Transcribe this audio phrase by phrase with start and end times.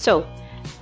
[0.00, 0.26] So,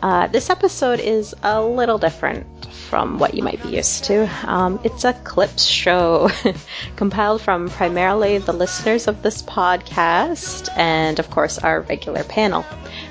[0.00, 2.46] uh, this episode is a little different
[2.88, 4.30] from what you might be used to.
[4.48, 6.30] Um, it's a clips show
[6.96, 12.64] compiled from primarily the listeners of this podcast and, of course, our regular panel.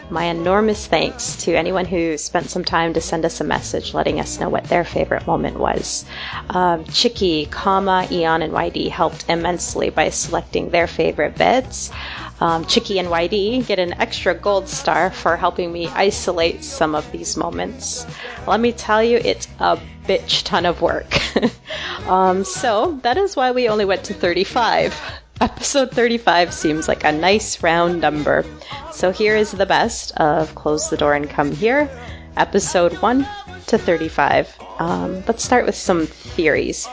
[0.09, 4.21] My enormous thanks to anyone who spent some time to send us a message letting
[4.21, 6.05] us know what their favorite moment was.
[6.49, 11.91] Um, Chicky, Kama, Eon, and YD helped immensely by selecting their favorite bits.
[12.39, 17.11] Um, Chicky and YD get an extra gold star for helping me isolate some of
[17.11, 18.05] these moments.
[18.47, 21.19] Let me tell you, it's a bitch ton of work.
[22.07, 24.95] um, so that is why we only went to 35.
[25.39, 28.43] Episode 35 seems like a nice round number.
[28.91, 31.89] So here is the best of Close the Door and Come Here,
[32.35, 33.27] episode 1
[33.67, 34.57] to 35.
[34.79, 36.87] Um, let's start with some theories,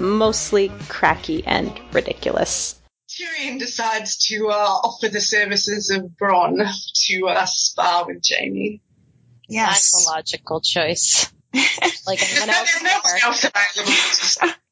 [0.00, 2.80] mostly cracky and ridiculous.
[3.08, 6.66] Tyrion decides to uh, offer the services of Bronn
[7.06, 8.80] to uh, spar with Jaime.
[9.48, 9.92] Yes.
[9.92, 11.30] That's a logical choice.
[12.06, 13.24] Like There's anyone no, else there's no one there.
[13.24, 14.54] else available.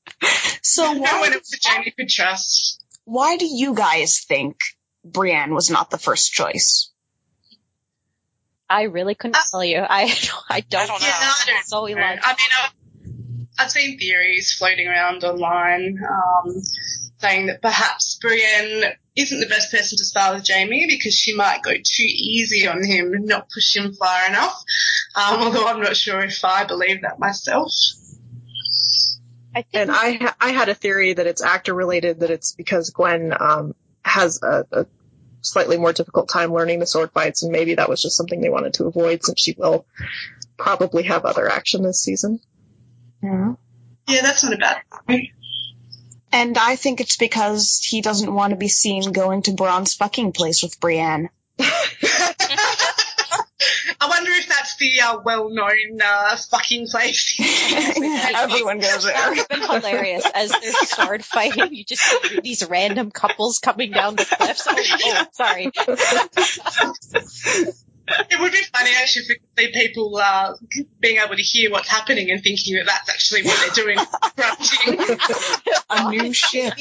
[0.65, 2.82] So no why, one else that Jaime could trust.
[3.05, 4.57] Why do you guys think
[5.05, 6.91] Brienne was not the first choice?
[8.71, 9.79] I really couldn't Uh, tell you.
[9.81, 10.05] I
[10.49, 10.97] I don't, Yeah, know.
[11.01, 11.87] I don't so know.
[11.87, 12.21] illogical.
[12.25, 12.71] I mean, I've,
[13.59, 16.63] I've seen theories floating around online um,
[17.19, 21.63] saying that perhaps Brienne isn't the best person to spar with Jaime because she might
[21.63, 24.57] go too easy on him and not push him far enough.
[25.15, 27.73] Um, although I'm not sure if I believe that myself.
[29.55, 32.53] I think And I ha- I had a theory that it's actor related, that it's
[32.53, 33.75] because Gwen um,
[34.05, 34.87] has a, a
[35.43, 38.49] slightly more difficult time learning the sword fights, and maybe that was just something they
[38.49, 39.87] wanted to avoid since she will
[40.57, 42.41] probably have other action this season.
[43.23, 43.55] Yeah,
[44.09, 45.31] yeah that's not a bad point.
[46.33, 50.33] And I think it's because he doesn't want to be seen going to Bronn's fucking
[50.33, 51.29] place with Brienne.
[54.01, 57.39] I wonder if that's the uh, well-known uh, fucking place.
[58.35, 59.29] Everyone goes that there.
[59.29, 61.75] would have been hilarious as they're sword fighting.
[61.75, 64.67] You just see these random couples coming down the cliffs.
[64.69, 65.71] Oh, oh sorry.
[68.31, 70.55] It would be funny actually if we could see people uh,
[71.01, 73.99] being able to hear what's happening and thinking that that's actually what they're doing.
[75.91, 76.75] A new ship.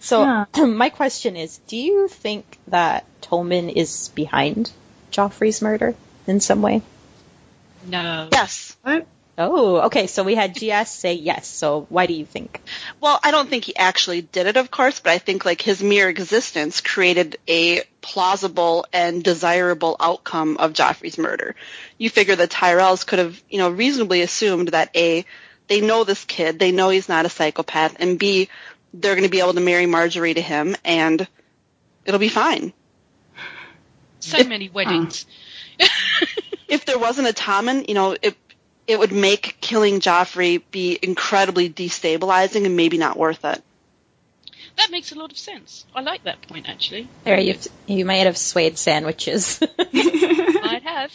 [0.00, 4.70] So, my question is do you think that Tommen is behind
[5.12, 5.94] Joffrey's murder
[6.26, 6.82] in some way?
[7.86, 8.28] No.
[8.32, 8.76] Yes.
[9.38, 10.06] Oh, okay.
[10.06, 11.46] So we had GS say yes.
[11.46, 12.60] So why do you think?
[13.00, 15.82] Well, I don't think he actually did it, of course, but I think like his
[15.82, 21.54] mere existence created a plausible and desirable outcome of Joffrey's murder.
[21.98, 25.26] You figure the Tyrells could have, you know, reasonably assumed that A,
[25.68, 28.48] they know this kid, they know he's not a psychopath, and B,
[28.94, 31.26] they're going to be able to marry Margaery to him, and
[32.06, 32.72] it'll be fine.
[34.20, 35.26] So many weddings.
[35.26, 35.45] Uh-huh.
[36.68, 38.36] If there wasn't a Tommen, you know, it
[38.86, 43.62] it would make killing Joffrey be incredibly destabilizing and maybe not worth it.
[44.76, 45.86] That makes a lot of sense.
[45.94, 47.08] I like that point actually.
[47.24, 47.56] There, you
[47.86, 49.60] you might have swayed sandwiches.
[49.78, 51.12] Might have.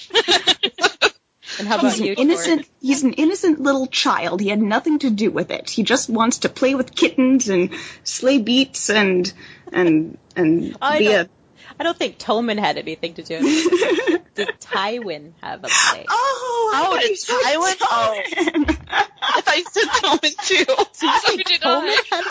[1.60, 2.62] and how about He's an you, innocent.
[2.62, 2.70] Torg?
[2.82, 4.42] He's an innocent little child.
[4.42, 5.70] He had nothing to do with it.
[5.70, 7.70] He just wants to play with kittens and
[8.04, 9.32] slay beats and
[9.72, 11.18] and and I be a.
[11.18, 11.32] don't,
[11.80, 14.21] I don't think Tommen had anything to do with it.
[14.36, 16.06] Did Tywin have a play?
[16.08, 17.75] Oh, I Oh, thought you did said Tywin?
[17.81, 18.22] Oh.
[18.31, 18.78] Tywin.
[19.22, 20.66] I thought you said Tommen too.
[20.94, 21.97] so did I.
[22.09, 22.25] Tommen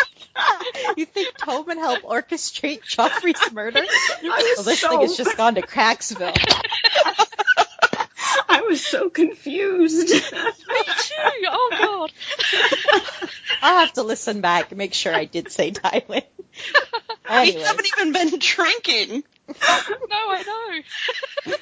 [0.87, 3.81] had, you think Tommen helped orchestrate Joffrey's murder?
[4.23, 6.37] Well, oh, this so, thing has just gone to Cracksville.
[8.49, 10.09] I was so confused.
[10.11, 11.47] Me too.
[11.49, 12.13] Oh god.
[13.63, 16.07] I'll have to listen back and make sure I did say Tywin.
[16.09, 16.17] We
[17.29, 19.23] Anyway, haven't even been drinking.
[19.49, 19.55] No,
[20.11, 20.83] I
[21.47, 21.55] know.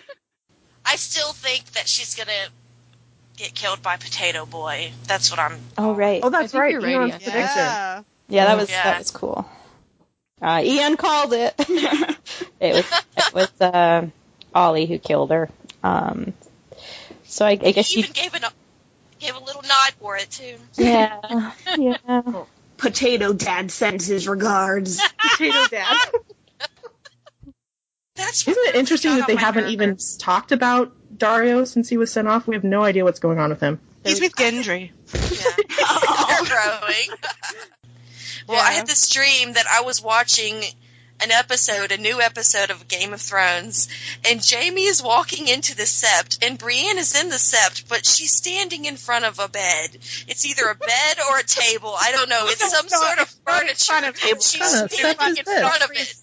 [0.89, 2.33] I still think that she's gonna
[3.37, 4.91] get killed by Potato Boy.
[5.07, 5.59] That's what I'm.
[5.77, 6.73] oh right, Oh, that's right.
[6.73, 7.31] you're right, Euron's yeah.
[7.31, 7.57] prediction.
[7.59, 8.03] Yeah.
[8.29, 8.85] yeah, that was Yeah.
[8.85, 9.49] that was cool.
[10.41, 11.55] Uh, Ian called it.
[12.61, 12.87] it was
[13.17, 14.07] it was uh,
[14.55, 15.49] Ollie who killed her.
[15.83, 16.33] Um,
[17.25, 18.41] so I, I guess He you, even gave a
[19.19, 20.57] gave a little nod for it too.
[20.77, 22.45] yeah, yeah.
[22.77, 25.01] Potato Dad sends his regards.
[25.19, 25.97] Potato Dad.
[28.19, 32.13] That's what Isn't it interesting that they haven't even talked about Daario since he was
[32.13, 32.49] sent off?
[32.49, 33.79] We have no idea what's going on with him.
[34.05, 34.91] He's with Gendry.
[35.13, 35.21] They're
[35.81, 37.19] oh, growing.
[38.49, 40.61] well, I had this dream that I was watching
[41.21, 43.89] an episode, a new episode of Game of Thrones,
[44.29, 48.33] and Jaime is walking into the sept, and Brienne is in the sept, but she's
[48.33, 49.91] standing in front of a bed.
[50.29, 51.95] It's either a bed or a table.
[51.99, 52.45] I don't know.
[52.47, 53.85] It's some no, sort of it's in furniture.
[53.85, 54.33] front of him.
[54.35, 56.15] and she's What kind of standing in front of it.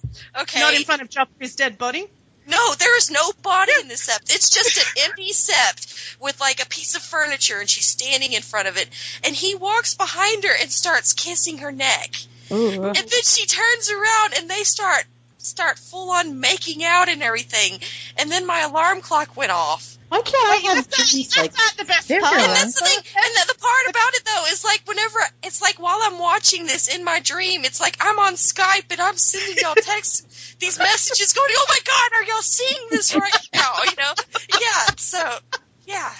[0.41, 0.59] Okay.
[0.59, 2.07] Not in front of Joffrey's dead body.
[2.47, 4.33] No, there is no body in the sept.
[4.33, 8.41] It's just an empty sept with like a piece of furniture, and she's standing in
[8.41, 8.87] front of it.
[9.23, 12.15] And he walks behind her and starts kissing her neck.
[12.51, 12.83] Ooh.
[12.83, 15.05] And then she turns around and they start
[15.45, 17.79] start full on making out and everything.
[18.17, 19.97] And then my alarm clock went off.
[20.09, 22.35] Why can't I have That's not, dreams that's like not the best There part.
[22.35, 22.97] And that's the thing.
[22.97, 26.65] And the, the part about it though is like whenever it's like while I'm watching
[26.65, 30.77] this in my dream, it's like I'm on Skype and I'm sending y'all texts, these
[30.77, 34.13] messages going, "Oh my God, are y'all seeing this right now?" You know?
[34.61, 34.95] Yeah.
[34.97, 35.37] So
[35.85, 36.11] yeah.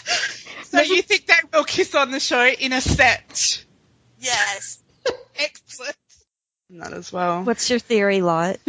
[0.64, 3.66] So you think that will kiss on the show in a set?
[4.20, 4.80] Yes.
[5.40, 5.96] Excellent.
[6.72, 7.44] That as well.
[7.44, 8.58] What's your theory, Lot?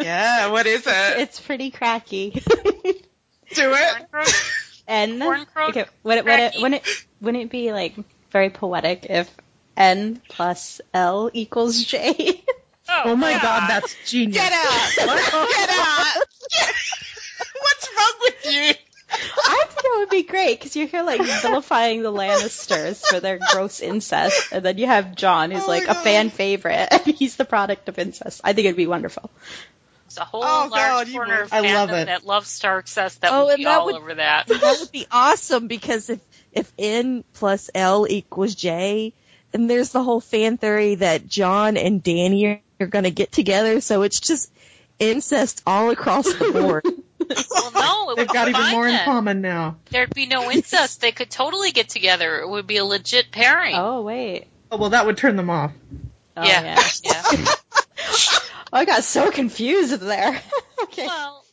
[0.00, 1.18] Yeah, what is it?
[1.18, 2.30] it's pretty cracky.
[2.30, 4.06] Do it.
[4.86, 5.20] N.
[5.20, 5.70] Corn croak?
[5.70, 7.94] Okay, would it, would it, wouldn't it, wouldn't it be like
[8.30, 9.28] very poetic if
[9.76, 12.42] N plus L equals J?
[12.90, 14.38] Oh, oh my god, that's genius.
[14.38, 14.90] Get out!
[14.96, 16.16] Get out!
[17.60, 18.72] What's wrong with you?
[19.10, 23.38] I think it would be great because you're here like vilifying the Lannisters for their
[23.52, 26.04] gross incest, and then you have Jon, who's Oh like a God.
[26.04, 28.40] fan favorite, and he's the product of incest.
[28.44, 29.30] I think it'd be wonderful.
[30.06, 32.06] There's a whole Oh, large God, corner of I love fandom it.
[32.06, 34.46] that loves Star Access that Oh, would and be that all would- over that.
[34.48, 36.20] that would be awesome because if
[36.52, 39.12] if n plus l equals j,
[39.52, 43.80] and there's the whole fan theory that Jon and Dany are going to get together.
[43.80, 44.50] So it's just
[44.98, 46.84] incest all across the board.
[47.50, 49.76] Well, no, it They've got even fine more in common now.
[49.90, 51.00] There'd be no incest.
[51.00, 52.40] they could totally get together.
[52.40, 53.74] It would be a legit pairing.
[53.76, 54.46] Oh wait.
[54.70, 55.72] Oh well, that would turn them off.
[56.36, 57.22] Oh, yeah, yeah.
[57.32, 57.44] yeah.
[58.72, 60.40] I got so confused there.
[60.84, 61.06] okay.
[61.06, 61.44] Well,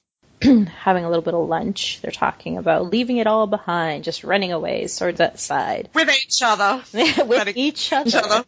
[0.42, 4.52] Having a little bit of lunch, they're talking about leaving it all behind, just running
[4.52, 6.84] away, swords at side, With each other.
[6.94, 8.10] with Running each other.
[8.10, 8.46] each other.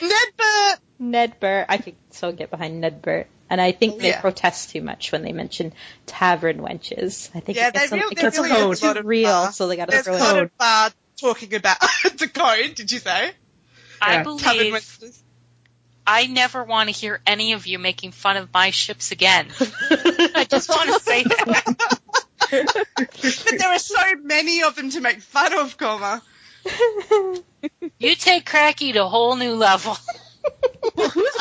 [0.00, 0.76] Nedbert!
[0.98, 3.28] Ned Burt, I could so get behind Ned Burt.
[3.48, 4.20] And I think they Yeah.
[4.20, 5.72] protest too much when they mention
[6.06, 7.30] tavern wenches.
[7.34, 8.84] I think Yeah, it gets, they a, real- it they gets a really little a
[8.86, 9.52] lot too of real, bar.
[9.52, 10.42] so they gotta There's throw a it lot in.
[10.44, 10.90] of uh,
[11.20, 11.76] talking about
[12.18, 13.30] the code, did you say?
[14.02, 14.22] I Yeah.
[14.24, 15.22] Tavern believe Wenches.
[16.08, 19.46] I never want to hear any of you making fun of my ships again.
[19.90, 21.76] I just want to say that.
[22.50, 26.22] But there are so many of them to make fun of, Coma.
[27.98, 29.96] You take Cracky to a whole new level.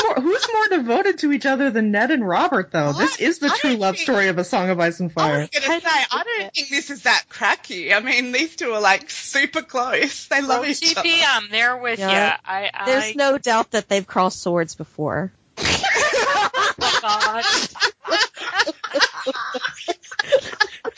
[0.08, 2.94] Well, who's more who's more devoted to each other than Ned and Robert, though?
[2.94, 5.14] This is the I true love think- story of A Song of Ice and I
[5.14, 5.40] Fire.
[5.40, 7.94] was gonna say, I don't think this is that cracky.
[7.94, 10.28] I mean, these two are like super close.
[10.28, 11.08] They love Well, each other.
[11.08, 12.34] GP, I'm there with Yeah.
[12.34, 12.38] you.
[12.46, 15.32] I, I, There's no doubt that they've crossed swords before.
[15.58, 17.44] oh God.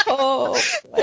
[0.07, 0.61] Oh.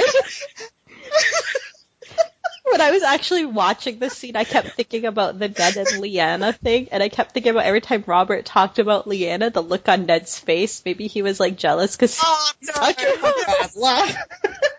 [2.75, 6.57] when I was actually watching this scene, I kept thinking about the Ned and Lyanna
[6.57, 10.07] thing, and I kept thinking about every time Robert talked about Lyanna, the look on
[10.07, 10.83] Ned's face.
[10.85, 12.19] Maybe he was like jealous because.
[12.21, 12.73] Oh, no.
[12.73, 14.17] Talking about God, what,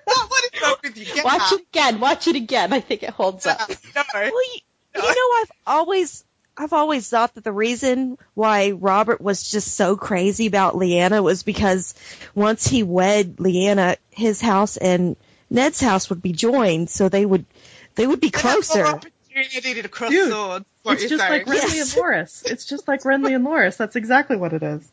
[0.06, 1.06] what is wrong with you?
[1.06, 1.54] Get Watch out.
[1.54, 2.00] it again.
[2.02, 2.74] Watch it again.
[2.74, 3.70] I think it holds up.
[3.96, 4.04] No.
[4.14, 4.60] Well, you,
[4.96, 6.26] you know, I've always,
[6.58, 11.44] I've always thought that the reason why Robert was just so crazy about Lyanna was
[11.44, 11.96] because
[12.34, 15.16] once he wed Lyanna, his house and
[15.50, 17.46] Ned's house would be joined, so they would,
[17.96, 18.86] they would be They have more closer.
[18.86, 20.66] opportunity to cross Dude, swords.
[20.86, 21.32] It's just saying.
[21.32, 21.94] like Renly Yes.
[21.96, 22.44] and Loris.
[22.46, 23.76] It's just like Renly and Loris.
[23.78, 24.88] That's exactly what it is.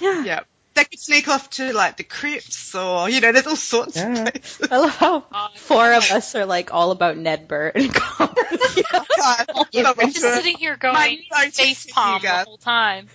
[0.00, 0.24] Yeah.
[0.24, 0.40] Yeah.
[0.74, 4.12] They could sneak off to like the crypts or, you know, there's all sorts Yeah.
[4.24, 4.68] of places.
[4.72, 7.74] I love how Oh, four of us are like all about Ned Burt.
[7.74, 7.84] God,
[8.18, 10.94] I'm not I'm just sitting here going
[11.30, 13.08] My face palm the whole time.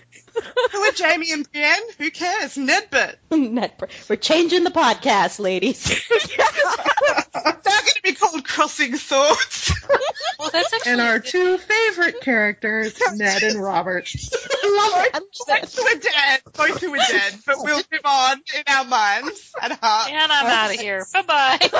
[0.72, 1.82] Who are Jaime and Brienne?
[1.98, 2.56] Who cares?
[2.56, 3.16] Nedbert.
[3.30, 3.90] Ned Burt.
[4.08, 5.84] We're changing the podcast, ladies.
[6.08, 6.18] They're
[7.34, 9.72] going to be called Crossing Swords.
[10.38, 14.12] Well, that's actually And our two favorite characters, Ned and Robert.
[14.64, 15.06] Love
[15.46, 16.40] Both who are dead.
[16.52, 17.34] Both who are dead.
[17.46, 20.10] But we'll live on in our minds and hearts.
[20.10, 21.06] And I'm out of here.
[21.12, 21.70] Bye bye.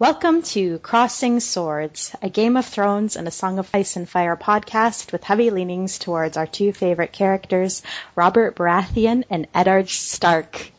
[0.00, 4.36] Welcome to Crossing Swords, a Game of Thrones and a Song of Ice and Fire
[4.36, 7.82] podcast with heavy leanings towards our two favorite characters,
[8.14, 10.70] Robert Baratheon and Eddard Stark.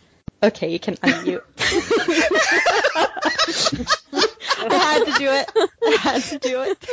[0.41, 1.41] Okay, you can unmute.
[4.57, 5.51] I had to do it.
[5.85, 6.89] I had to do it.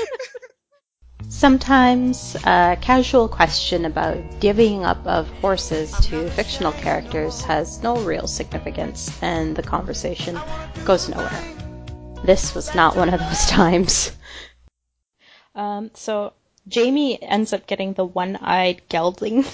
[1.28, 8.26] Sometimes a casual question about divvying up of horses to fictional characters has no real
[8.26, 10.37] significance, and the conversation
[10.85, 11.65] goes nowhere.
[12.26, 14.11] This was not one of those times.
[15.54, 16.33] Um, so
[16.73, 19.45] Jaime ends up getting the one-eyed gelding,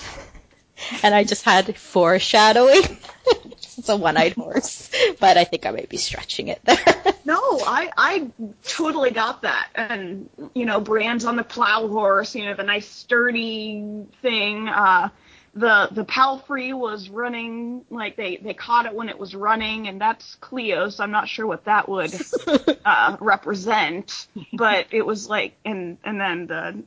[1.02, 2.83] and I just had foreshadowing.
[3.45, 7.05] it's a one-eyed horse, but I think I might be stretching it there.
[7.26, 8.31] No, I I
[8.64, 9.69] totally got that.
[9.75, 14.69] And you know, Brands on the plow horse, you know, the nice sturdy thing.
[14.69, 15.11] Uh
[15.54, 20.00] the the palfrey was running like they they caught it when it was running and
[20.00, 22.14] that's Cleo, so I'm not sure what that would
[22.85, 26.82] uh represent, but it was like and and then the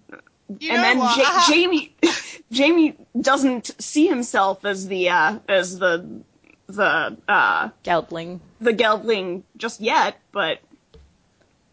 [0.59, 0.97] You and then?
[0.97, 1.93] Ja- Jaime
[2.55, 6.21] Jaime doesn't see himself as the uh as the
[6.67, 10.59] the uh Geldling, the geldling just yet, but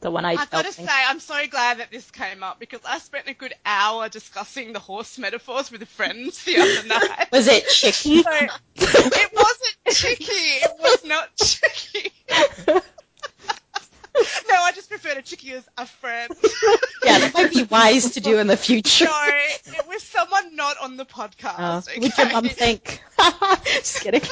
[0.02, 2.98] the one-eyed I've got to say, I'm so glad that this came up because I
[2.98, 7.28] spent a good hour discussing the horse metaphors with friends the other night.
[7.32, 8.22] Was it chicky?
[8.22, 8.30] So,
[8.76, 10.32] it wasn't chicky.
[10.32, 12.12] It was not chicky.
[12.68, 12.80] no,
[14.62, 16.30] I just prefer to chicky as a friend.
[17.04, 19.04] yeah, that might be wise to do in the future.
[19.06, 21.54] No, it was someone not on the podcast.
[21.58, 22.00] Oh, okay?
[22.00, 23.00] What'd your mum think?
[23.64, 24.22] Just kidding.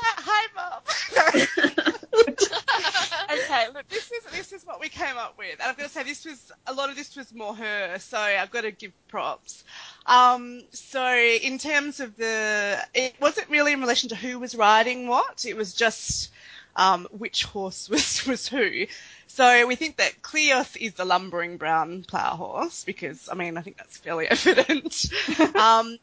[0.00, 1.94] Hi, hi, mum.
[3.32, 5.94] okay, look, this is this is what we came up with, and I'm going to
[5.94, 8.92] say this was a lot of this was more her, so I've got to give
[9.08, 9.64] props.
[10.06, 15.08] Um, so in terms of the, it wasn't really in relation to who was riding
[15.08, 15.44] what.
[15.46, 16.30] It was just
[16.76, 18.86] um, which horse was was who.
[19.26, 23.62] So we think that Cleos is the lumbering brown plough horse because I mean I
[23.62, 25.06] think that's fairly evident.
[25.54, 25.98] um,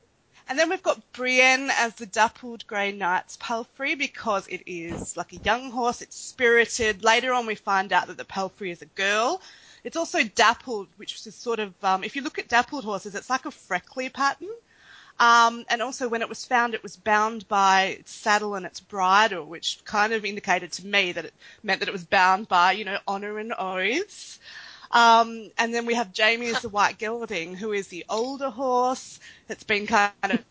[0.48, 5.34] and then we've got Brienne as the dappled grey knight's palfrey because it is like
[5.34, 7.04] a young horse, it's spirited.
[7.04, 9.42] Later on we find out that the palfrey is a girl.
[9.84, 13.30] It's also dappled, which is sort of, um, if you look at dappled horses, it's
[13.30, 14.50] like a freckly pattern.
[15.20, 18.80] Um, and also when it was found, it was bound by its saddle and its
[18.82, 21.34] bridle, which kind of indicated to me that it
[21.64, 24.40] meant that it was bound by, you know, honour and oaths.
[24.96, 29.20] Um, and then we have Jaime as the white gelding, who is the older horse.
[29.50, 30.46] It's been kind of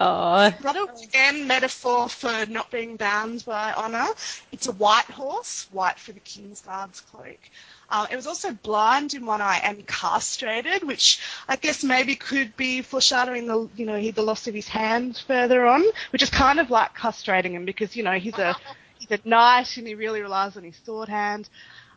[0.00, 4.08] Oh, Bridle again, metaphor for not being bound by honour.
[4.52, 7.38] It's a white horse, white for the King's Guard's cloak.
[7.90, 12.56] Um, it was also blind in one eye and castrated, which I guess maybe could
[12.56, 16.30] be foreshadowing the, you know, he- the loss of his hand further on, which is
[16.30, 18.56] kind of like castrating him because, you know, he's a,
[19.08, 21.48] he's a knight and he really relies on his sword hand.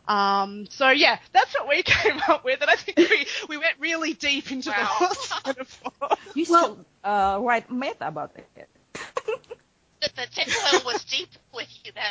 [0.08, 3.74] Um, so yeah, that's what we came up with, and I think we, we went
[3.80, 6.16] really deep into the horse metaphor.
[6.34, 8.68] You still uh, write meta about it.
[8.94, 12.04] The, the tinfoil was deep with you then.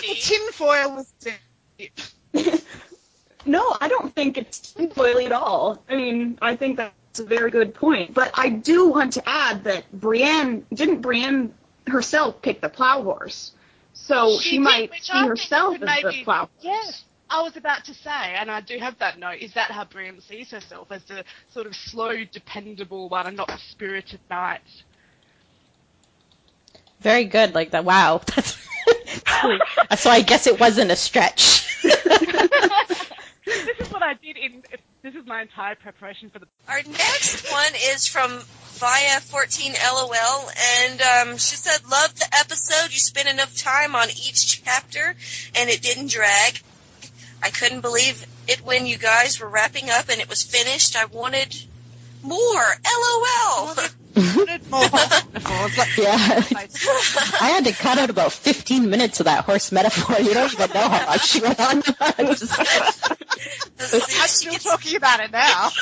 [0.00, 2.00] The tinfoil was deep.
[3.46, 5.82] No, I don't think it's tinfoily at all.
[5.88, 8.14] I mean, I think that's a very good point.
[8.14, 11.52] But I do want to add that Brienne didn't Brienne
[11.86, 13.52] herself pick the plow horse,
[14.06, 16.50] so she, did, might which see I herself could as the maybe- plow horse.
[16.60, 19.38] Yes, I was about to say, and I do have that note.
[19.40, 23.48] Is that how Brienne sees herself as the sort of slow, dependable one, and not
[23.48, 24.60] the spirited knight?
[27.00, 27.54] very good.
[27.54, 27.84] Like that.
[27.84, 28.22] Wow.
[28.34, 28.56] That's
[30.02, 30.10] so.
[30.10, 31.82] I guess it wasn't a stretch.
[31.82, 31.96] this
[33.78, 34.62] is what I did in.
[35.04, 36.46] This is my entire preparation for the.
[36.66, 38.40] Our next one is from
[38.78, 42.90] Via 14 LOL, and um, she said, "Love the episode.
[42.90, 45.14] You spent enough time on each chapter,
[45.56, 46.58] and it didn't drag.
[47.42, 50.96] I couldn't believe it when you guys were wrapping up and it was finished.
[50.96, 51.54] I wanted
[52.22, 52.64] more.
[52.86, 53.74] LOL."
[55.98, 56.14] Yeah.
[57.40, 60.16] I had to cut out about 15 minutes of that horse metaphor.
[60.20, 61.82] You don't even know how much she went on.
[61.82, 62.58] Just-
[63.80, 65.70] I'm still talking about it now.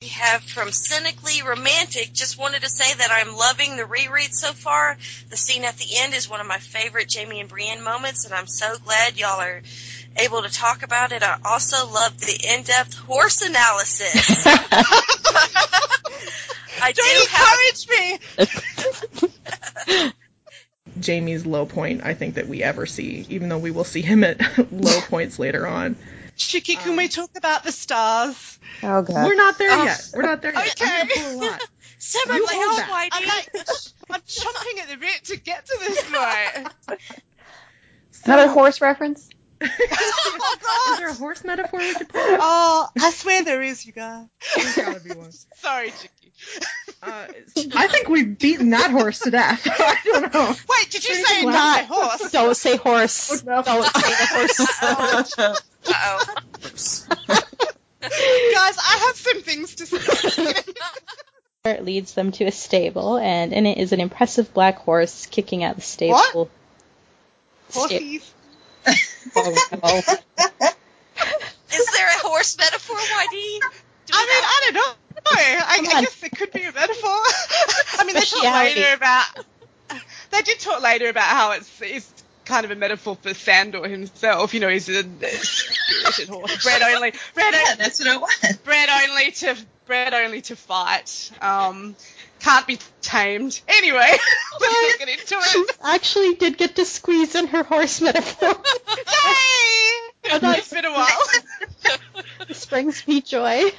[0.00, 4.52] We have from Cynically Romantic, just wanted to say that I'm loving the reread so
[4.52, 4.96] far.
[5.30, 8.34] The scene at the end is one of my favorite Jaime and Brienne moments, and
[8.34, 9.62] I'm so glad y'all are
[10.18, 11.22] able to talk about it.
[11.22, 14.46] I also love the in-depth horse analysis.
[16.82, 17.58] I do Don't have
[18.38, 18.68] encourage
[19.98, 20.12] me!
[21.04, 24.24] Jaime's low point, I think, that we ever see, even though we will see him
[24.24, 24.40] at
[24.72, 25.96] low points later on.
[26.36, 28.58] Chicky, can we um, talk about the stars?
[28.82, 29.26] Oh god.
[29.26, 30.10] We're not there Oh, yet.
[30.14, 30.80] We're not there yet.
[30.80, 31.00] okay.
[31.00, 31.60] I'm gonna pull a lot.
[31.98, 33.10] Simmer You the hold hell, that.
[33.10, 33.92] Whitey.
[34.10, 37.00] I'm chomping at the bit to get to this point.
[38.24, 39.28] Another horse reference?
[39.62, 42.20] Oh, Is there a horse metaphor we could pull?
[42.22, 44.26] Oh, I swear there is, you guys.
[44.54, 45.30] There's gotta be one.
[45.56, 46.32] Sorry, Chicky.
[47.02, 47.26] Uh,
[47.74, 49.62] I think we've beaten that horse to death.
[49.70, 50.54] I don't know.
[50.68, 51.88] Wait, did you say Anything not left?
[52.20, 52.30] horse?
[52.32, 53.44] Don't say horse.
[53.44, 53.62] no.
[53.62, 55.62] Don't say the horse.
[55.88, 57.14] Uh-oh.
[58.00, 60.52] Guys, I have some things to say.
[61.64, 65.64] It leads them to a stable, and in it is an impressive black horse kicking
[65.64, 66.48] at the stable.
[67.70, 68.22] Sta- Horsies.
[69.34, 69.96] Oh, no.
[71.72, 73.30] Is there a horse metaphor, YD?
[73.30, 73.60] Do we
[74.12, 74.46] I mean, know?
[74.46, 74.94] I don't know.
[75.28, 75.64] I,
[75.96, 77.10] I guess it could be a metaphor.
[77.98, 79.26] I mean, they talk later about.
[80.30, 82.12] They did talk later about how it's, it's
[82.44, 84.54] kind of a metaphor for Sandor himself.
[84.54, 88.20] You know, he's a, a spirited horse, bred only, bred, Yeah, o- that's what it
[88.20, 88.56] was.
[88.64, 89.56] bred only to,
[89.86, 91.32] bred only to fight.
[91.40, 91.96] Um,
[92.40, 93.60] can't be tamed.
[93.68, 94.12] Anyway,
[94.60, 95.76] let's get into it.
[95.82, 98.48] Actually, did get to squeeze in her horse metaphor.
[98.96, 99.86] Yay!
[100.24, 101.08] It's been a while.
[102.48, 103.72] This brings me joy.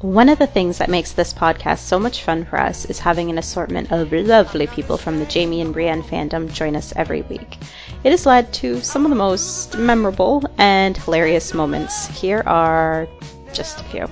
[0.00, 3.30] One of the things that makes this podcast so much fun for us is having
[3.30, 7.58] an assortment of lovely people from the Jaime and Brienne fandom join us every week.
[8.04, 12.06] It has led to some of the most memorable and hilarious moments.
[12.08, 13.08] Here are
[13.52, 14.08] just a few.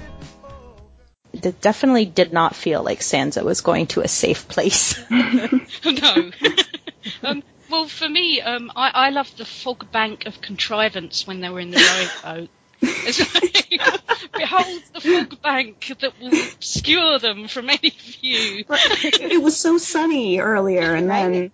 [1.42, 4.98] It definitely did not feel like Sansa was going to a safe place.
[5.10, 6.30] no.
[7.22, 11.48] um, well, for me, um, I, I loved the fog bank of contrivance when they
[11.48, 12.50] were in the rowing boat.
[12.82, 14.00] Like,
[14.36, 20.38] Behold the fog bank that will obscure them from any view, it was so sunny
[20.38, 21.50] earlier, and then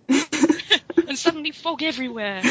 [1.07, 2.41] and suddenly fog everywhere.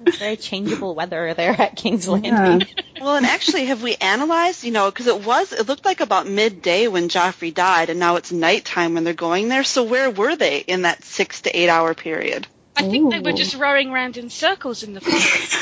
[0.00, 2.12] It's Very changeable weather there at King's Yeah.
[2.12, 2.66] Landing.
[2.98, 6.26] Well, and actually, have we analyzed, you know, because it was, it looked like about
[6.26, 9.64] midday when Joffrey died, and now it's nighttime when they're going there.
[9.64, 12.46] So where were they in that six to eight hour period?
[12.78, 15.12] I think they were just rowing around in circles in the fog.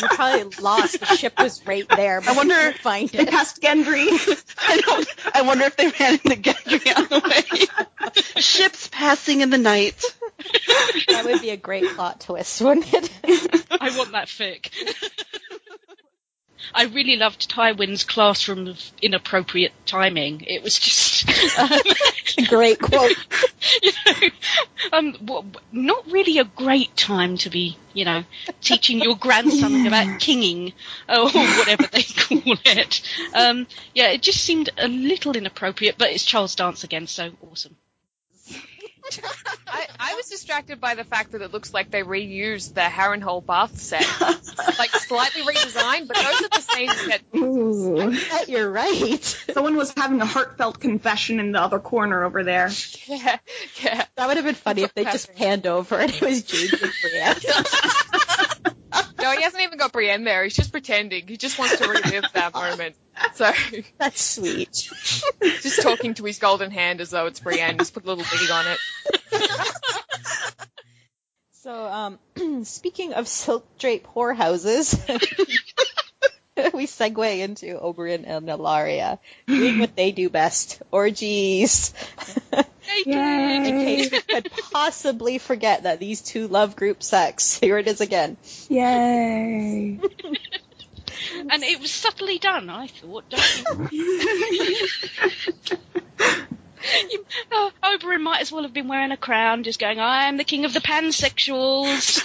[0.03, 1.01] We probably lost.
[1.01, 2.21] The ship was right there.
[2.21, 3.31] But I wonder- we couldn't find they it.
[3.31, 4.09] passed Gendry.
[4.59, 7.21] I don't, I wonder if they ran into Gendry on the
[8.35, 8.41] way.
[8.41, 10.03] Ships passing in the night.
[11.09, 13.11] That would be a great plot twist, wouldn't it?
[13.71, 14.71] I want that fic.
[16.73, 20.43] I really loved Tywin's classroom of inappropriate timing.
[20.47, 21.81] It was just um,
[22.49, 23.17] great quote.
[23.83, 24.29] you know,
[24.93, 28.25] um, not really a great time to be, you know,
[28.61, 30.73] teaching your grandson about kinging
[31.09, 33.03] or whatever they call it.
[33.35, 37.77] Um, yeah, it just seemed a little inappropriate, but it's Charles Dance again, so awesome.
[39.67, 43.45] I, I was distracted by the fact that it looks like they reused the Harrenhal
[43.45, 44.07] bath set.
[44.79, 47.23] like slightly redesigned, but those are the same set.
[47.37, 48.11] Ooh.
[48.31, 49.25] Bet You're right.
[49.53, 52.71] Someone was having a heartfelt confession in the other corner over there.
[53.07, 53.39] Yeah,
[53.83, 54.05] yeah.
[54.17, 56.93] That would have been funny if they just panned over and it was Jaime and
[57.03, 57.65] Brienne.
[59.25, 60.45] No, he hasn't even got Brienne there.
[60.45, 61.27] He's just pretending.
[61.27, 62.95] He just wants to relive that moment.
[63.33, 63.51] So
[63.97, 64.71] That's sweet.
[65.63, 67.79] just talking to his golden hand as though it's Brienne.
[67.79, 68.79] Just put a little wig on it.
[71.53, 72.19] So, um,
[72.65, 74.99] speaking of silk drape whorehouses,
[76.75, 81.95] we segue into Oberyn and Ellaria doing what they do best: orgies.
[83.07, 87.59] In case we could possibly forget that these two love group sex.
[87.61, 88.37] Here it is again.
[88.69, 90.01] Yay.
[91.51, 94.19] And it was subtly done, I thought, don't you?
[97.11, 100.37] you oh, Oberyn might as well have been wearing a crown, just going, I am
[100.37, 102.23] the king of the pansexuals.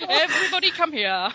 [0.00, 1.30] Everybody come here.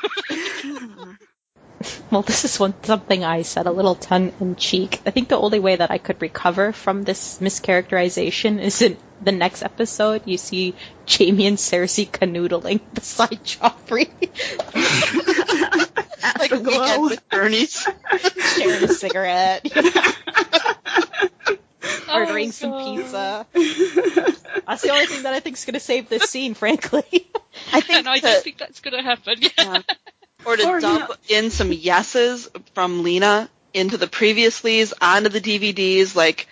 [2.15, 5.01] Well, this is one something I said a little tongue in cheek.
[5.05, 9.33] I think the only way that I could recover from this mischaracterization is in the
[9.33, 10.21] next episode.
[10.23, 10.75] You see
[11.09, 14.07] Jaime and Cersei canoodling beside Joffrey,
[16.39, 17.85] Like a weekend with Bernie's.
[18.55, 19.65] sharing a cigarette,
[22.13, 22.95] ordering Oh, some God.
[22.95, 23.45] pizza.
[24.65, 27.03] That's the only thing that I think is going to save this scene, frankly.
[27.73, 29.41] I think And I that- don't think that's going to happen.
[29.57, 29.81] Yeah.
[30.45, 35.41] Or to Or, you dump in some yeses from Lena into the previouslys onto the
[35.41, 36.47] DVDs, like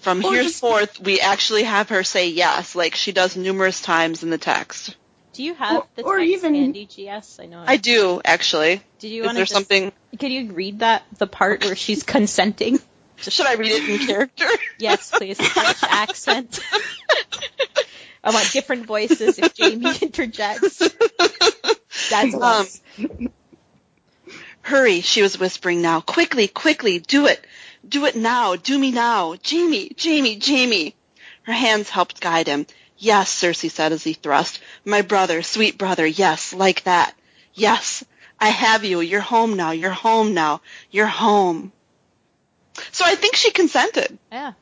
[0.00, 4.22] from Or just- henceforth we actually have her say yes, like she does numerous times
[4.22, 4.96] in the text.
[5.32, 7.38] Do you have Or- the or text even- handy, GS?
[7.40, 7.60] I know.
[7.66, 8.82] I I do actually.
[8.98, 9.92] Did you Is want to something?
[10.18, 12.78] Can you read that the part where she's consenting?
[13.16, 14.46] Should I read it in character?
[14.78, 15.40] Yes, please.
[15.40, 16.60] French accent.
[18.24, 20.82] I want different voices if Jaime interjects.
[22.10, 22.66] That's Um,
[24.62, 26.00] Hurry, she was whispering now.
[26.00, 27.44] Quickly, quickly, do it.
[27.86, 28.56] Do it now.
[28.56, 29.34] Do me now.
[29.44, 30.94] Jaime, Jaime, Jaime.
[31.42, 32.66] Her hands helped guide him.
[32.96, 34.60] Yes, Cersei said as he thrust.
[34.84, 37.12] My brother, sweet brother, yes, like that.
[37.54, 38.04] Yes,
[38.38, 39.00] I have you.
[39.00, 39.72] You're home now.
[39.72, 40.60] You're home now.
[40.92, 41.72] You're home.
[42.92, 44.16] So I think she consented.
[44.30, 44.52] Yeah.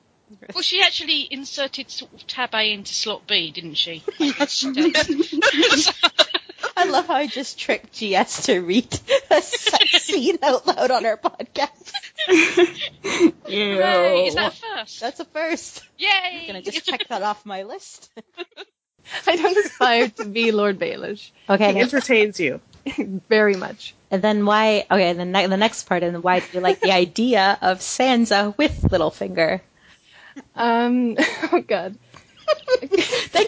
[0.54, 4.02] Well, she actually inserted sort of tab A into slot B, didn't she?
[6.76, 8.98] I love how I just tricked GS to read
[9.30, 11.92] a sex scene out loud on our podcast.
[13.44, 15.00] Hooray, is that a first?
[15.00, 15.82] That's a first.
[15.98, 16.08] Yay!
[16.42, 18.10] I'm gonna just check that off my list.
[19.26, 21.30] I don't aspire to be Lord Baelish.
[21.48, 22.60] Okay, He then- entertains you.
[23.28, 23.94] Very much.
[24.10, 24.86] And then why?
[24.90, 28.56] Okay, the, ne- the next part, and why do you like the idea of Sansa
[28.56, 29.60] with Littlefinger?
[30.56, 31.16] Um,
[31.52, 31.96] oh god.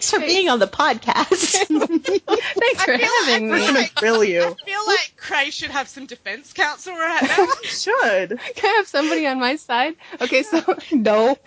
[0.03, 1.53] Thanks for being on the podcast.
[2.59, 2.91] Thanks for
[3.27, 3.89] having like, me.
[3.95, 4.41] grill you.
[4.41, 7.47] I feel like Cray should have some defense counsel right now.
[7.63, 8.37] Should.
[8.55, 9.95] Can I have somebody on my side?
[10.19, 10.61] Okay, so
[10.91, 11.37] no,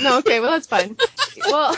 [0.00, 0.18] no.
[0.18, 0.96] Okay, well that's fine.
[1.46, 1.76] Well,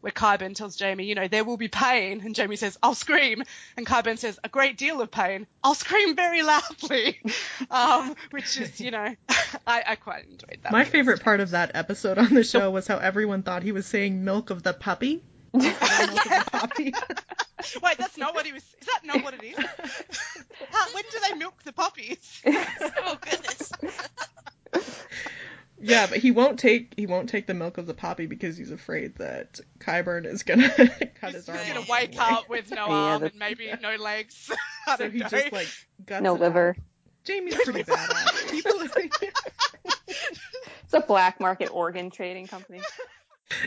[0.00, 3.42] Where Qyburn tells Jaime, you know, there will be pain, and Jaime says, I'll scream,
[3.76, 5.46] and Qyburn says, a great deal of pain.
[5.62, 7.20] I'll scream very loudly,
[7.70, 9.14] um, which is, you know,
[9.66, 10.72] I, I quite enjoyed that.
[10.72, 13.86] My favorite part of that episode on the show was how everyone thought he was
[13.86, 15.22] saying milk of the puppy.
[15.52, 16.94] Of the poppy.
[17.82, 18.62] Wait, that's not what he was.
[18.62, 19.56] Is that not what it is?
[20.70, 22.40] How, when do they milk the puppies?
[22.46, 23.72] Oh goodness.
[25.82, 28.70] Yeah, but he won't take he won't take the milk of the poppy because he's
[28.70, 30.68] afraid that Qyburn is gonna
[31.20, 32.24] cut his arm He's gonna wake anyway.
[32.36, 34.50] up with no Yeah, arm that's- and maybe no legs.
[34.86, 35.28] I So don't he know.
[35.28, 35.68] just like
[36.04, 36.76] guts no it liver.
[36.78, 36.84] out.
[37.26, 38.50] Jaime's pretty badass.
[38.50, 38.72] People
[40.06, 42.80] It's a black market organ trading company.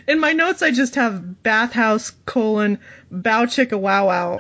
[0.08, 2.80] in my notes I just have bathhouse colon
[3.12, 4.40] bow chicka wow wow.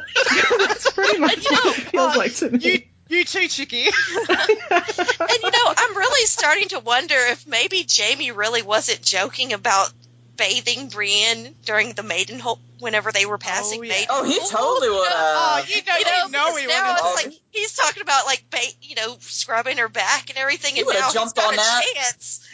[0.59, 2.59] That's pretty much what it feels uh, like to me.
[2.59, 3.85] You, you too, Chicky.
[4.69, 9.91] And you know, I'm really starting to wonder if maybe Jaime really wasn't joking about
[10.37, 12.39] bathing Brienne during the maiden
[12.79, 13.89] whenever they were oh, passing Oh, yeah.
[13.93, 17.23] maiden Oh, he totally would Oh, you don't You know, even know he now it's
[17.25, 20.87] like he's talking about like ba- you know scrubbing her back and everything, He and
[20.87, 21.83] would've now he's jumped got on a that.
[21.95, 22.39] chance.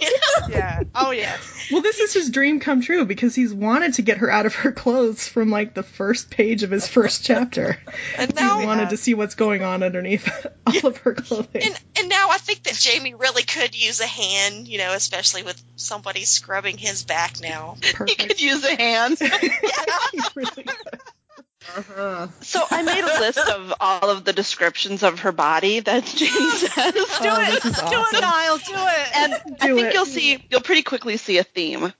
[0.00, 0.48] You know?
[0.56, 0.82] Yeah.
[0.94, 1.36] Oh, yeah.
[1.70, 4.54] Well, this is his dream come true because he's wanted to get her out of
[4.54, 7.78] her clothes from like the first page of his first chapter.
[8.16, 11.62] And He now, wanted to see what's going on underneath all of her clothing.
[11.62, 15.42] and and now I think that Jaime really could use a hand, you know, especially
[15.42, 17.76] with somebody scrubbing his back now.
[18.06, 19.18] He could use a hand.
[20.12, 20.66] He really.
[21.76, 22.26] Uh-huh.
[22.40, 26.50] So I made a list of all of the descriptions of her body that Jaime
[26.50, 26.92] says.
[26.94, 27.64] Do Oh, it.
[27.64, 28.16] is Do awesome.
[28.16, 28.58] it, Niall.
[28.58, 29.16] Do it.
[29.16, 29.94] And I think it.
[29.94, 31.92] you'll see, you'll pretty quickly see a theme.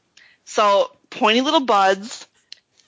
[0.44, 2.26] So, pointy little buds,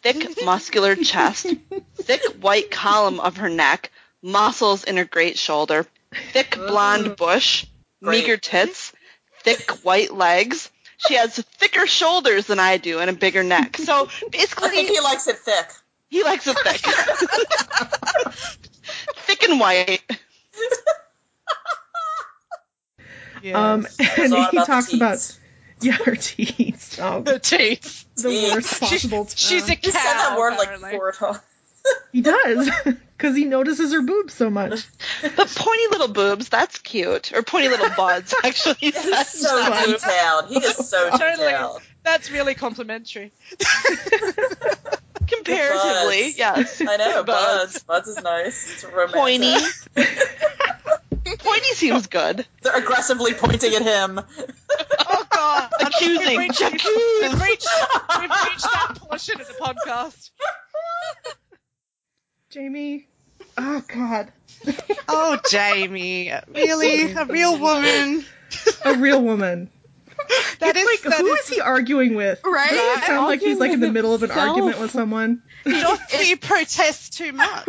[0.03, 1.47] thick muscular chest,
[1.95, 5.87] thick white column of her neck, muscles in her great shoulder,
[6.33, 7.67] thick blonde bush,
[8.03, 8.21] Great.
[8.23, 8.93] meager tits,
[9.43, 10.71] thick white legs.
[11.07, 13.77] She has thicker shoulders than I do and a bigger neck.
[13.77, 15.71] So basically, I think he likes it thick.
[16.09, 16.81] he likes it thick.
[19.17, 20.01] thick and white.
[23.43, 23.55] Yes.
[23.57, 25.39] Um, and he about the talks about teats.
[25.83, 26.99] yeah, her teeth.
[27.03, 28.07] Oh, the teeth.
[28.17, 29.29] the worst possible.
[29.35, 30.93] She's a He said that word like apparently.
[30.93, 31.39] four times.
[32.13, 32.71] He does
[33.17, 34.85] because he notices her boobs so much.
[35.37, 37.33] But pointy little boobs, that's cute.
[37.33, 38.77] Or pointy little buds, actually.
[38.81, 40.49] he He's so detailed.
[40.49, 41.31] He is so Totally.
[41.51, 41.83] detailed.
[42.03, 43.33] That's really complimentary.
[45.27, 46.39] Comparatively, Buds.
[46.39, 46.83] yes.
[46.87, 47.25] I know, Buds.
[47.25, 47.83] Buds.
[47.85, 48.73] Buds is nice.
[48.75, 49.15] It's romantic.
[49.15, 49.55] Pointy.
[51.39, 52.47] Pointy seems good.
[52.61, 54.21] They're aggressively pointing at him.
[54.21, 55.71] Oh God!
[55.81, 56.27] Accusing.
[56.37, 56.73] We've reached, we've,
[57.23, 57.69] we've reached,
[58.21, 60.31] we've reached that portion of the podcast.
[62.55, 63.07] Jaime.
[63.57, 64.33] Oh God.
[65.09, 68.25] Oh, Jaime, really, a real woman.
[68.85, 69.71] A real woman.
[70.61, 72.41] That is Like, that who is- is he arguing with?
[72.45, 72.71] Right?
[72.71, 75.43] Doesn't it sound like he's like in the middle of an argument with someone?
[75.65, 77.69] Doth he protest too much?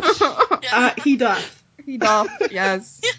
[0.72, 1.44] Uh, he does.
[1.86, 3.00] He does, yes.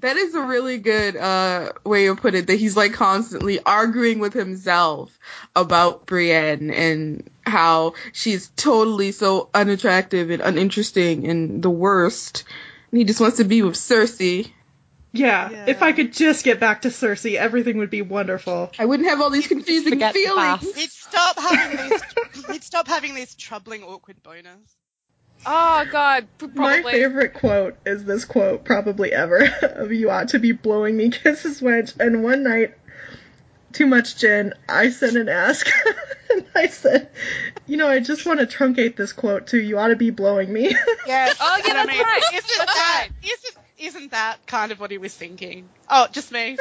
[0.00, 2.48] That is a really good uh, way of put it.
[2.48, 5.16] That he's like constantly arguing with himself
[5.54, 12.44] about Brienne and how she's totally so unattractive and uninteresting and the worst.
[12.90, 14.50] And he just wants to be with Cersei.
[15.12, 15.64] Yeah, Yeah.
[15.68, 18.70] if I could just get back to Cersei, everything would be wonderful.
[18.78, 20.74] I wouldn't have all these confusing Forget the feelings.
[20.74, 22.02] He'd stop having these.
[22.52, 24.74] He'd stop having these troubling, awkward boners.
[25.46, 30.38] Oh God, p- My favorite quote is this quote, probably ever, of you ought to
[30.38, 31.98] be blowing me kisses, wench.
[31.98, 32.74] And one night,
[33.72, 35.66] too much gin, I sent an ask,
[36.30, 37.08] and I said,
[37.66, 40.52] you know, I just want to truncate this quote to you ought to be blowing
[40.52, 40.74] me.
[41.06, 41.38] Yes.
[41.40, 42.22] Oh, yeah, and I that's mean, right.
[42.34, 45.68] Isn't That's that isn't isn't that kind of what he was thinking?
[45.88, 46.58] Oh, just me.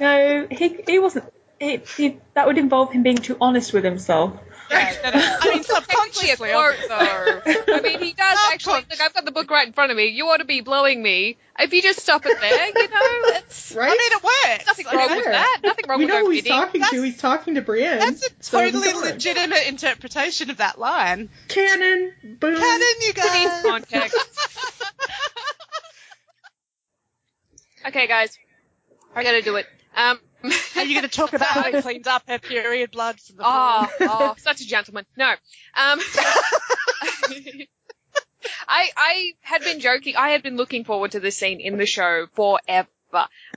[0.00, 1.24] No, he he wasn't.
[1.58, 4.38] it, it, that would involve him being too honest with himself.
[4.70, 6.50] I mean, subconsciously.
[6.50, 7.40] quote, though.
[7.74, 8.80] I mean, he does actually.
[8.90, 10.08] Look, I've got the book right in front of me.
[10.08, 11.38] You ought to be blowing me.
[11.58, 13.00] If you just stop it there, you know,
[13.38, 13.72] it's.
[13.74, 13.86] Right?
[13.86, 14.66] I mean, it works.
[14.66, 15.60] Nothing I wrong mean, with that.
[15.64, 16.58] Nothing wrong we with know who he's bidding.
[16.58, 17.02] talking to.
[17.02, 17.98] He's talking to Brienne.
[17.98, 19.00] That's a So totally on.
[19.02, 21.30] legitimate interpretation of that line.
[21.48, 22.12] Canon.
[22.38, 22.56] Boom.
[22.60, 23.62] Canon, you guys.
[23.62, 24.16] context.
[27.86, 28.36] Okay, guys,
[29.14, 29.66] I gotta do it.
[29.96, 30.18] Um,
[30.76, 33.42] Are you going to talk about how he cleans up her period blood from the
[33.44, 34.08] oh, floor?
[34.10, 35.04] oh, such a gentleman.
[35.16, 35.26] No.
[35.30, 36.00] Um,
[38.68, 40.14] I I had been joking.
[40.16, 42.88] I had been looking forward to this scene in the show forever.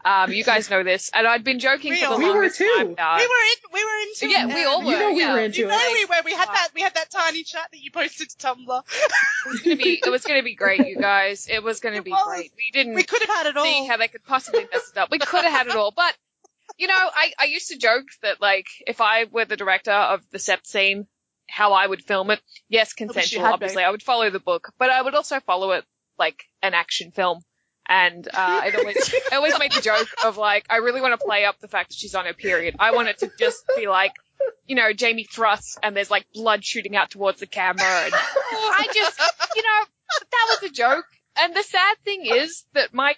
[0.06, 2.34] Um, you guys know this, and I'd been joking We for the all- we were
[2.36, 2.74] longest too.
[2.78, 3.18] time now.
[3.18, 3.74] we were in.
[3.74, 4.30] We were into.
[4.30, 4.50] Yeah, it.
[4.50, 5.00] Yeah, we all You were.
[5.00, 5.34] know we yeah.
[5.34, 5.94] were into You know it.
[5.94, 6.22] we were.
[6.26, 6.70] We had that.
[6.74, 8.84] We had that tiny chat that you posted to Tumblr.
[8.88, 10.02] It was gonna be.
[10.06, 11.48] It was gonna be great, you guys.
[11.50, 12.26] It was gonna It be was.
[12.26, 12.52] great.
[12.56, 12.96] We didn't.
[12.96, 13.66] We could have had it all.
[13.66, 15.12] see how they could possibly mess it up.
[15.12, 16.16] We could have had it all, but
[16.78, 20.22] you know, I, I used to joke that like if I were the director of
[20.32, 21.08] the Sept scene,
[21.48, 22.42] how I would film it.
[22.70, 23.82] Yes, consensual, obviously.
[23.82, 23.88] been.
[23.88, 25.86] I would follow the book, but I would also follow it
[26.18, 27.42] like an action film.
[27.88, 31.26] And uh, I always, I always made the joke of like, I really want to
[31.26, 32.76] play up the fact that she's on her period.
[32.80, 34.14] I want it to just be like,
[34.66, 37.84] you know, Jaime thrusts and there's like blood shooting out towards the camera.
[37.84, 39.20] And I just,
[39.56, 39.86] you know,
[40.32, 41.06] that was a joke.
[41.42, 43.16] And the sad thing is that my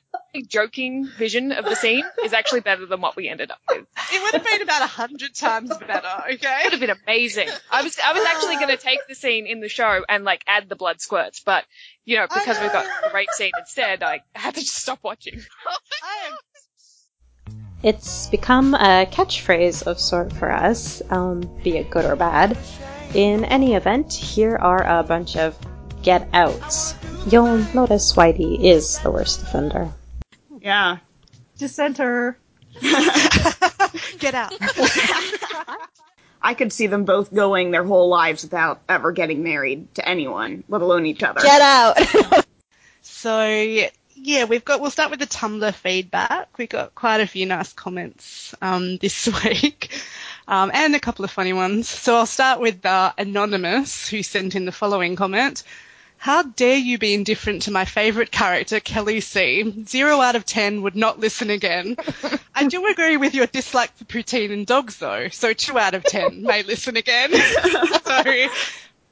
[0.47, 3.85] joking vision of the scene is actually better than what we ended up with.
[4.13, 6.23] It would have been about a hundred times better.
[6.33, 6.59] Okay.
[6.61, 7.49] It would have been amazing.
[7.69, 10.41] I was I was actually going to take the scene in the show and like
[10.47, 11.65] add the blood squirts, but
[12.05, 15.41] you know because we've got the rape scene instead, I had to just stop watching.
[17.83, 22.57] It's become a catchphrase of sort for us, um, be it good or bad.
[23.13, 25.57] In any event, here are a bunch of
[26.03, 26.93] get outs.
[27.27, 29.91] You'll notice Whitey is the worst offender.
[30.61, 30.97] Yeah.
[31.57, 32.37] Dissenter.
[34.19, 34.53] Get out.
[36.41, 40.65] I could see them both going their whole lives without ever getting married to anyone,
[40.67, 41.41] let alone each other.
[41.41, 42.45] Get out!
[43.05, 43.45] So
[44.15, 44.79] yeah, we've got.
[44.79, 46.57] We'll start with the Tumblr feedback.
[46.57, 49.91] We got quite a few nice comments um, this week,
[50.47, 51.89] um, and a couple of funny ones.
[51.89, 55.63] So I'll start with uh, anonymous, who sent in the following comment.
[56.23, 59.83] How dare you be indifferent to my favourite character, Kelly C?
[59.85, 61.97] Zero out of ten would not listen again.
[62.55, 65.27] I do agree with your dislike for poutine and dogs, though.
[65.27, 67.31] So two out of ten may listen again.
[67.33, 68.47] so,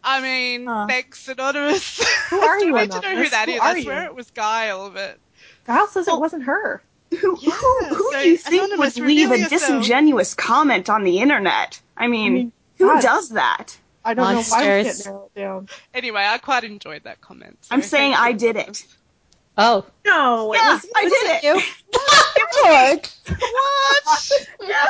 [0.02, 2.02] I mean, thanks, anonymous.
[2.30, 3.60] Who are you, I need to know who that Who is.
[3.60, 3.84] are I you?
[3.84, 5.20] swear it was Guile, but
[5.68, 6.82] Guile says it wasn't her.
[7.10, 7.52] Who, who,
[7.94, 9.60] who so do you think would leave a yourself.
[9.60, 11.82] disingenuous comment on the internet?
[11.98, 13.02] I mean, mean, who God.
[13.02, 13.78] does that?
[14.04, 15.04] I don't know why we Monsters.
[15.04, 15.70] can't narrow it down.
[15.94, 17.58] anyway, I quite enjoyed that comment.
[17.62, 18.86] so I'm saying I did it.
[19.58, 19.86] Oh.
[20.06, 21.44] No, Yeah, I did it.
[21.44, 21.62] You?
[22.64, 23.12] What?
[24.62, 24.88] yeah.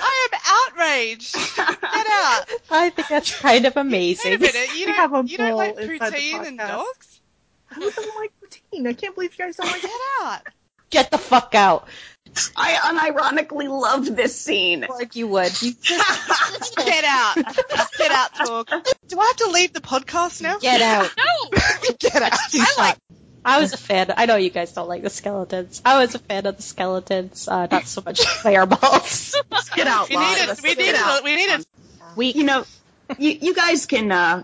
[0.00, 1.34] I am outraged.
[1.34, 1.68] Get
[2.08, 2.44] out.
[2.70, 4.34] I think that's kind of Wait amazing.
[4.34, 4.74] a minute.
[4.76, 7.20] You We have don't, a you don't like bull inside the poutine and dogs?
[7.74, 8.86] Who doesn't like poutine?
[8.88, 9.90] I can't believe you guys don't like Get
[10.22, 10.42] out.
[10.90, 11.88] Get the fuck out.
[12.56, 14.86] I unironically loved this scene.
[14.88, 15.52] Like you would.
[15.60, 17.34] Get out.
[17.98, 18.68] Get out, talk.
[19.08, 20.58] Do I have to leave the podcast now?
[20.58, 21.10] get out.
[21.18, 21.58] No,
[21.98, 22.32] Get out.
[22.54, 22.96] I like.
[23.44, 24.12] I was a fan.
[24.16, 25.80] I know you guys don't like the skeletons.
[25.84, 27.48] I was a fan of the skeletons.
[27.48, 29.34] Uh, not so much fireballs.
[29.74, 30.60] Get out, We need it.
[30.62, 30.94] we need it.
[30.96, 31.24] out.
[31.24, 31.66] we needed.
[32.16, 32.64] we You know,
[33.18, 34.42] you, you guys can uh,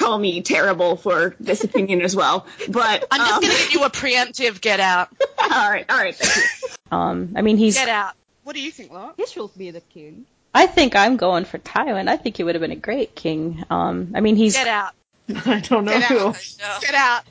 [0.00, 3.72] call me terrible for this opinion as well, but I'm just um, going to give
[3.74, 5.08] you a preemptive get out.
[5.38, 6.68] all right, all right, thank you.
[6.90, 7.76] Um, I mean, he's.
[7.76, 8.14] Get out.
[8.42, 9.14] What do you think, Lot?
[9.18, 10.24] He should be the king.
[10.52, 12.08] I think I'm going for Tywin.
[12.08, 13.62] I think he would have been a great king.
[13.70, 14.54] Um, I mean, he's.
[14.54, 14.94] Get out.
[15.46, 16.28] I don't know Get who.
[16.28, 16.80] out.
[16.80, 17.24] Get out.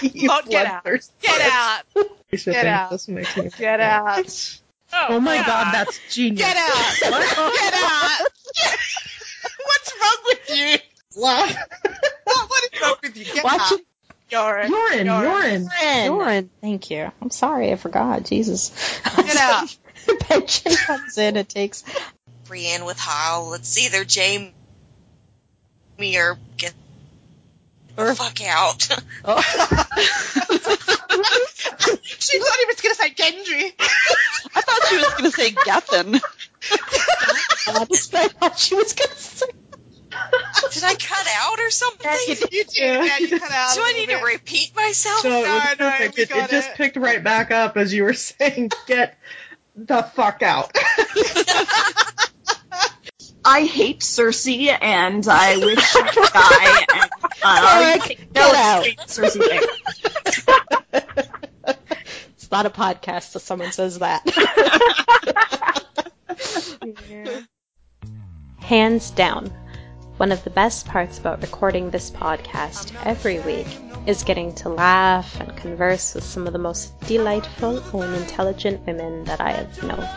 [0.00, 0.84] You Lot, get out.
[1.20, 1.82] Get out.
[2.30, 2.90] Get out.
[2.90, 3.50] This makes me.
[3.58, 4.60] Get out.
[4.92, 6.40] Oh my god, that's genius.
[6.40, 6.96] Get out.
[7.00, 8.26] Get out.
[9.64, 10.97] What's wrong with you?
[11.14, 11.50] What?
[11.50, 11.60] What,
[12.50, 13.24] what is wrong with you?
[13.24, 13.72] Get Watch out.
[13.72, 13.84] it.
[14.30, 14.68] Yoren.
[14.68, 15.68] Yoren, Yoren.
[16.06, 16.48] Yoren.
[16.60, 17.10] Thank you.
[17.22, 18.24] I'm sorry, I forgot.
[18.24, 19.00] Jesus.
[19.16, 19.74] Get out.
[20.20, 21.36] Pension comes in.
[21.36, 21.82] It takes.
[22.46, 23.54] Brienne with Hal.
[23.54, 24.52] It's either Jaime
[26.16, 26.74] or get
[27.96, 28.88] the fuck out.
[29.24, 29.40] Oh.
[32.18, 33.72] she thought he was going to say Gendry.
[34.54, 36.20] I thought she was going to say Gethin.
[37.66, 39.46] That's what I thought she was gonna say.
[40.72, 42.10] Did I cut out or something?
[42.28, 42.68] You did.
[42.74, 43.74] Yeah, you cut out.
[43.74, 44.18] Do I need bit.
[44.20, 45.20] to repeat myself?
[45.20, 46.18] So it No, was no, perfect.
[46.18, 49.18] it, it just picked right back up as you were saying, get
[49.76, 50.70] the fuck out.
[53.44, 56.84] I hate Cersei, and I wish she would die.
[56.94, 57.10] And,
[57.42, 58.84] uh, Eric, get out.
[59.06, 59.62] Cersei.
[62.34, 64.22] It's not a podcast, so someone says that.
[68.60, 69.52] Hands down,
[70.18, 73.68] one of the best parts about recording this podcast every week
[74.04, 79.22] is getting to laugh and converse with some of the most delightful and intelligent women
[79.24, 80.08] that I have known.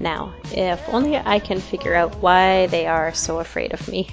[0.00, 4.08] Now, if only I can figure out why they are so afraid of me.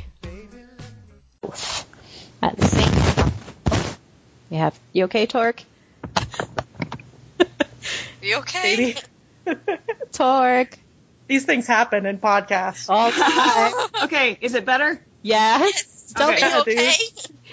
[2.41, 3.31] At the same time,
[4.49, 5.63] we have you okay, Torque?
[8.21, 8.95] You okay?
[10.11, 10.77] Torque.
[11.29, 12.89] These things happen in podcasts.
[12.89, 13.11] All
[14.05, 14.99] okay, is it better?
[15.21, 15.67] Yeah.
[15.75, 16.39] Still Okay.
[16.39, 16.93] bad, dude.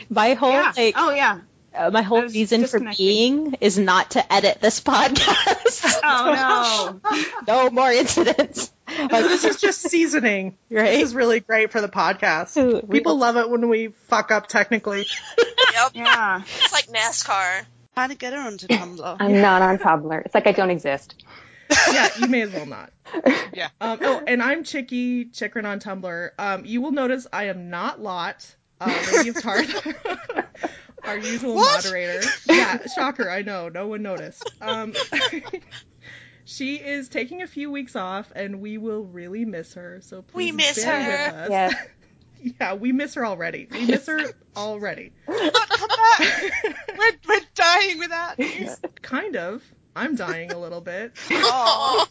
[0.08, 0.72] My whole Yeah.
[0.76, 1.40] like Oh yeah.
[1.74, 6.00] uh, my whole reason for being is not to edit this podcast.
[6.08, 7.24] Oh no.
[7.48, 8.72] no more incidents.
[9.10, 10.56] this is just seasoning.
[10.70, 10.92] Right?
[10.98, 12.88] This is really great for the podcast.
[12.90, 15.06] People love it when we fuck up technically.
[15.72, 15.90] Yep.
[15.94, 16.42] Yeah.
[16.42, 17.64] It's like NASCAR.
[17.94, 19.16] Trying to get her onto Tumblr.
[19.18, 20.24] I'm not on Tumblr.
[20.24, 21.14] It's like I don't exist.
[21.70, 22.92] Yeah, you may as well not.
[23.52, 23.68] Yeah.
[23.80, 26.30] Um, oh, and I'm Chicky Chikrin on Tumblr.
[26.38, 29.96] Um, you will notice I am not Lot, uh, Lady of Tarth,
[31.04, 31.82] our usual What?
[31.82, 32.20] moderator.
[32.46, 33.30] Yeah, shocker.
[33.30, 33.70] I know.
[33.70, 34.50] No one noticed.
[34.60, 34.92] Um,
[36.44, 40.00] she is taking a few weeks off, and we will really miss her.
[40.02, 40.92] So please We miss her.
[40.98, 41.50] with us.
[41.50, 41.70] Yeah.
[42.60, 43.66] Yeah, we miss her already.
[43.70, 44.20] We miss her
[44.54, 45.12] already.
[45.26, 46.52] Come back.
[46.98, 48.68] we're, we're dying without you.
[49.00, 49.62] Kind of.
[49.96, 51.12] I'm dying a little bit.
[51.58, 52.06] Oh,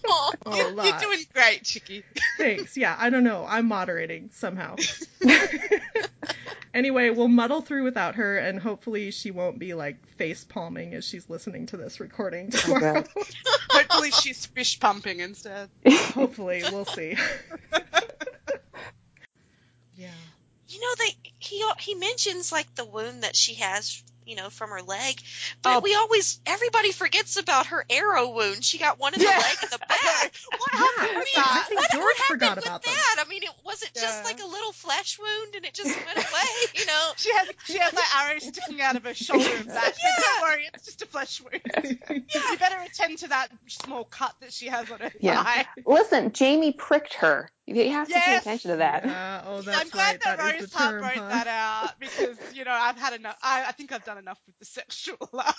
[0.45, 0.85] A you're, lot.
[0.85, 2.03] you're doing great, Chicky.
[2.37, 2.77] Thanks.
[2.77, 3.45] Yeah, I don't know.
[3.47, 4.75] I'm moderating somehow.
[6.73, 11.05] anyway, we'll muddle through without her, and hopefully she won't be like face palming as
[11.05, 13.03] she's listening to this recording tomorrow.
[13.69, 15.69] Hopefully she's fish pumping instead.
[15.87, 17.15] hopefully, we'll see.
[19.95, 20.09] yeah.
[20.67, 24.69] You know, they he he mentions like the wound that she has, you know, from
[24.71, 25.21] her leg,
[25.61, 25.79] but Oh.
[25.81, 28.63] we always everybody forgets about her arrow wound.
[28.63, 29.37] She got one in the Yeah.
[29.37, 30.33] leg and the back.
[30.57, 31.65] What Yeah, happened with I that?
[31.67, 32.93] think what, George what happened forgot with about them.
[32.93, 33.23] that?
[33.25, 34.01] I mean, it was it Yeah.
[34.01, 37.11] just like a little flesh wound and it just went away, you know?
[37.17, 39.93] She has she has like arrows sticking out of her shoulder and back.
[39.93, 40.21] But Yeah.
[40.21, 41.61] don't worry, it's just a flesh wound.
[42.09, 42.17] yeah.
[42.51, 45.43] You better attend to that small cut that she has on her Yeah.
[45.43, 45.67] thigh.
[45.85, 47.49] Listen, Jaime pricked her.
[47.67, 49.05] You have to pay attention to that.
[49.05, 50.21] Yeah, oh, that's I'm glad right.
[50.23, 51.29] that, That is Rose the Hart term, wrote huh?
[51.29, 53.37] that out because you know I've had enough.
[53.41, 55.57] I, I think I've done enough with the sexual laugh.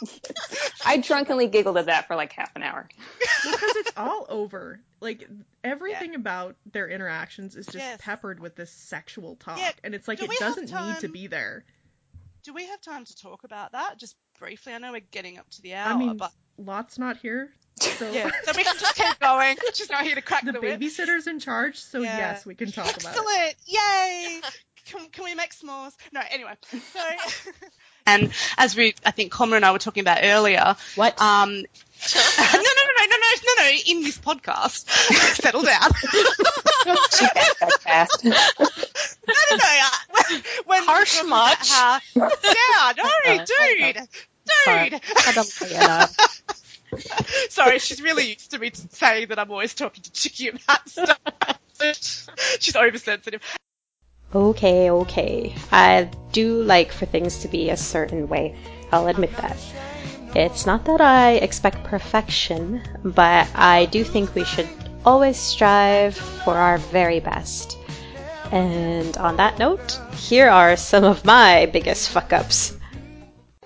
[0.85, 2.89] I drunkenly giggled at that for like half an hour.
[3.45, 4.79] because it's all over.
[5.01, 5.29] Like
[5.65, 7.99] everything about their interactions is just Yes.
[8.01, 11.27] peppered with this sexual talk, Yeah, and it's like do it doesn't need to be
[11.27, 11.65] there.
[12.45, 14.73] Do we have time to talk about that just briefly?
[14.73, 18.11] I know we're getting up to the hour, I mean, but Lot's not here, so
[18.13, 19.57] yeah, so we can just keep going.
[19.75, 20.81] She's not here to crack the the, whip.
[20.81, 21.79] babysitter's in charge.
[21.79, 22.17] So Yeah.
[22.17, 23.19] yes, we can talk about it.
[23.19, 23.55] Excellent!
[23.67, 24.41] Yay!
[24.87, 25.93] Can, can we make s'mores?
[26.13, 26.53] No, anyway.
[26.71, 27.01] So,
[28.07, 30.77] and as we, I think Comra and I were talking about earlier.
[30.95, 31.21] What?
[31.21, 31.65] Um, no, no,
[32.55, 34.89] no, no, no, no, no, no, in this podcast.
[35.35, 35.91] Settle down.
[37.11, 38.25] She that fast.
[38.25, 39.57] no, no, no.
[39.61, 39.91] uh,
[40.31, 41.71] When, when Harsh we were talking about much?
[41.71, 42.01] How,
[42.45, 44.09] yeah, no, Uh, dude.
[44.65, 44.91] Sorry.
[47.49, 51.19] Sorry, she's really used to me saying that I'm always talking to Chicky about stuff.
[52.59, 53.43] she's oversensitive.
[54.35, 55.55] Okay, okay.
[55.73, 58.57] I do like for things to be a certain way.
[58.93, 59.57] I'll admit that.
[60.35, 64.69] It's not that I expect perfection, but I do think we should
[65.05, 67.79] always strive for our very best.
[68.53, 72.76] And on that note, here are some of my biggest fuck ups.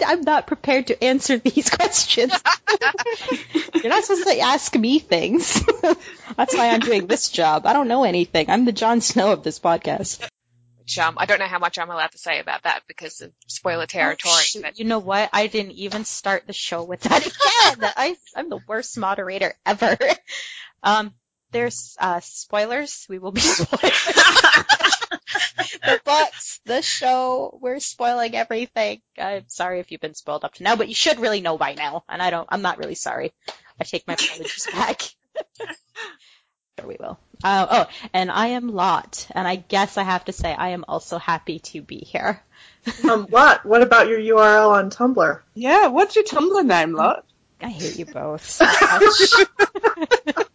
[0.07, 2.33] I'm not prepared to answer these questions.
[3.75, 5.63] You're not supposed to ask me things.
[6.37, 7.67] That's why I'm doing this job.
[7.67, 8.51] I don't know anything.
[8.51, 10.27] I'm the Jon Snow of this podcast.
[10.79, 13.33] Which um, I don't know how much I'm allowed to say about that because of
[13.47, 14.35] spoiler territory.
[14.57, 15.31] Oh, but You know what?
[15.33, 17.93] I didn't even start the show with that again.
[17.97, 19.97] I, I'm the worst moderator ever.
[20.83, 21.15] Um,
[21.53, 23.07] there's uh, spoilers.
[23.09, 23.93] We will be spoiling
[25.83, 27.59] the books, the show.
[27.61, 29.01] We're spoiling everything.
[29.19, 31.75] I'm sorry if you've been spoiled up to now, but you should really know by
[31.75, 32.05] now.
[32.09, 32.49] And I don't.
[32.51, 33.33] I'm not really sorry.
[33.81, 35.03] I take my apologies back.
[36.79, 37.19] sure we will.
[37.43, 40.85] Uh, oh, and I am Lot, and I guess I have to say I am
[40.87, 42.43] also happy to be here.
[43.09, 43.65] Um, what?
[43.65, 45.41] What about your URL on Tumblr?
[45.55, 47.25] Yeah, what's your Tumblr name, Lot?
[47.63, 50.37] I hate you both so much.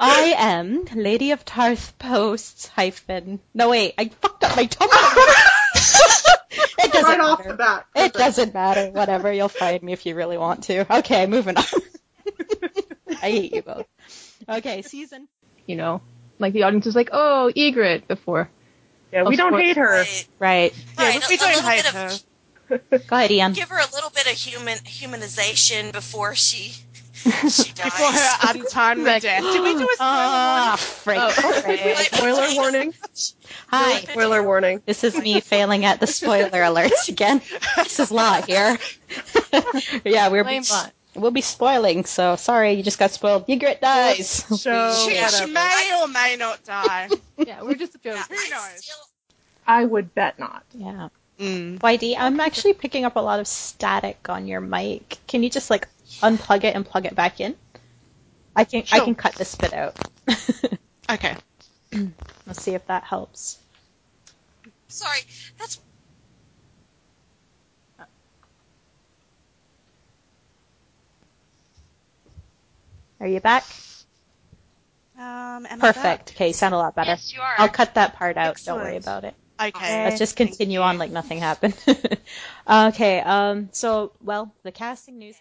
[0.00, 3.40] I am Lady of Tarth Posts hyphen.
[3.54, 4.88] No wait, I fucked up my Tumblr.
[6.78, 7.50] it doesn't Right off matter.
[7.50, 7.86] the bat.
[7.96, 8.90] It doesn't matter.
[8.90, 9.32] Whatever.
[9.32, 10.98] You'll find me if you really want to.
[10.98, 11.64] Okay, moving on.
[13.10, 13.86] I hate you both.
[14.48, 15.28] Okay, season.
[15.66, 16.02] You know,
[16.38, 18.48] like the audience is like, oh, Ygritte before.
[19.12, 20.04] Yeah, we don't hate her.
[20.38, 20.72] Right.
[20.98, 22.06] Right, we a, a don't hate her.
[22.06, 22.22] of
[23.08, 23.52] Go ahead, Ian.
[23.54, 26.74] give her a little bit of human humanization before she
[27.42, 29.42] before her untimely death.
[29.42, 30.78] Did we do a spoiler Ah,
[31.42, 31.62] warning?
[31.62, 31.80] frick.
[31.82, 32.94] Oh, Spoiler warning.
[33.68, 34.00] Hi.
[34.00, 34.82] Spoiler warning.
[34.86, 37.40] This is me failing at the spoiler alerts again.
[37.76, 38.78] This is Lot here.
[40.04, 40.62] yeah, we're Blame
[41.18, 43.46] we'll be spoiling, so sorry, you just got spoiled.
[43.46, 44.28] Ygritte dies.
[44.28, 47.08] So she, she may or may not die.
[47.36, 48.22] Yeah, we're just joking.
[48.28, 48.90] Who knows?
[49.66, 50.64] I would bet not.
[50.74, 51.08] Yeah.
[51.38, 51.78] Mm.
[51.80, 55.18] YD, I'm actually picking up a lot of static on your mic.
[55.28, 55.86] Can you just like
[56.22, 57.54] unplug it and plug it back in?
[58.56, 59.94] I can I can cut this bit out.
[61.10, 61.36] Okay.
[62.46, 63.58] Let's see if that helps.
[64.88, 65.20] Sorry,
[65.58, 65.80] that's
[73.20, 73.64] Are you back?
[75.16, 76.32] Um, am I Perfect.
[76.36, 77.10] Okay, sound a lot better.
[77.10, 77.54] Yes, you are.
[77.58, 78.60] I'll cut that part out.
[78.64, 79.34] Don't worry about it.
[79.60, 80.04] Okay.
[80.04, 81.74] Let's just continue on like nothing happened.
[82.70, 85.34] okay, um, so, well, the casting news.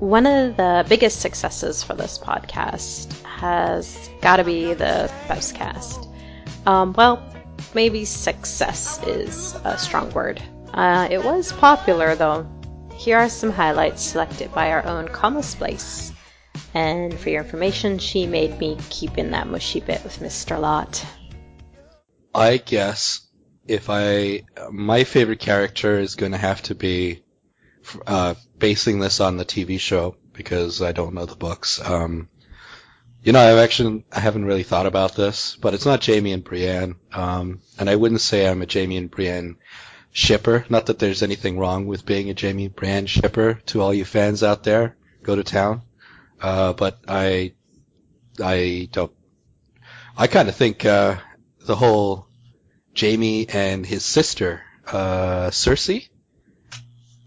[0.00, 6.08] One of the biggest successes for this podcast has got to be the Faust cast.
[6.64, 7.22] Um, well,
[7.74, 10.42] maybe success is a strong word.
[10.72, 12.48] Uh, it was popular though.
[12.96, 16.12] Here are some highlights selected by our own Comma Splice.
[16.72, 20.58] And for your information, she made me keep in that mushy bit with Mr.
[20.58, 21.04] Lot.
[22.34, 23.20] I guess
[23.68, 27.22] if I my favorite character is going to have to be
[28.06, 31.80] uh, basing this on the TV show because I don't know the books.
[31.80, 32.28] Um,
[33.22, 36.44] you know, I've actually I haven't really thought about this, but it's not Jaime and
[36.44, 39.56] Brienne, um, and I wouldn't say I'm a Jaime and Brienne
[40.12, 40.64] shipper.
[40.68, 43.54] Not that there's anything wrong with being a Jaime and Brienne shipper.
[43.66, 45.82] To all you fans out there, go to town.
[46.40, 47.52] Uh, but I,
[48.42, 49.12] I don't.
[50.16, 51.16] I kind of think uh,
[51.60, 52.26] the whole
[52.98, 56.08] Jaime and his sister, uh, Cersei.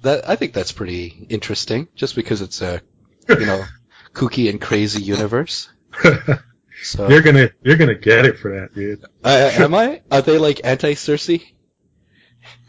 [0.04, 2.82] That I think that's pretty interesting, just because it's a,
[3.28, 3.64] you know,
[4.14, 5.70] kooky and crazy universe.
[6.82, 9.06] So You're gonna you're gonna get it for that, dude.
[9.24, 10.02] uh, am I?
[10.12, 11.54] Are they like anti Cersei?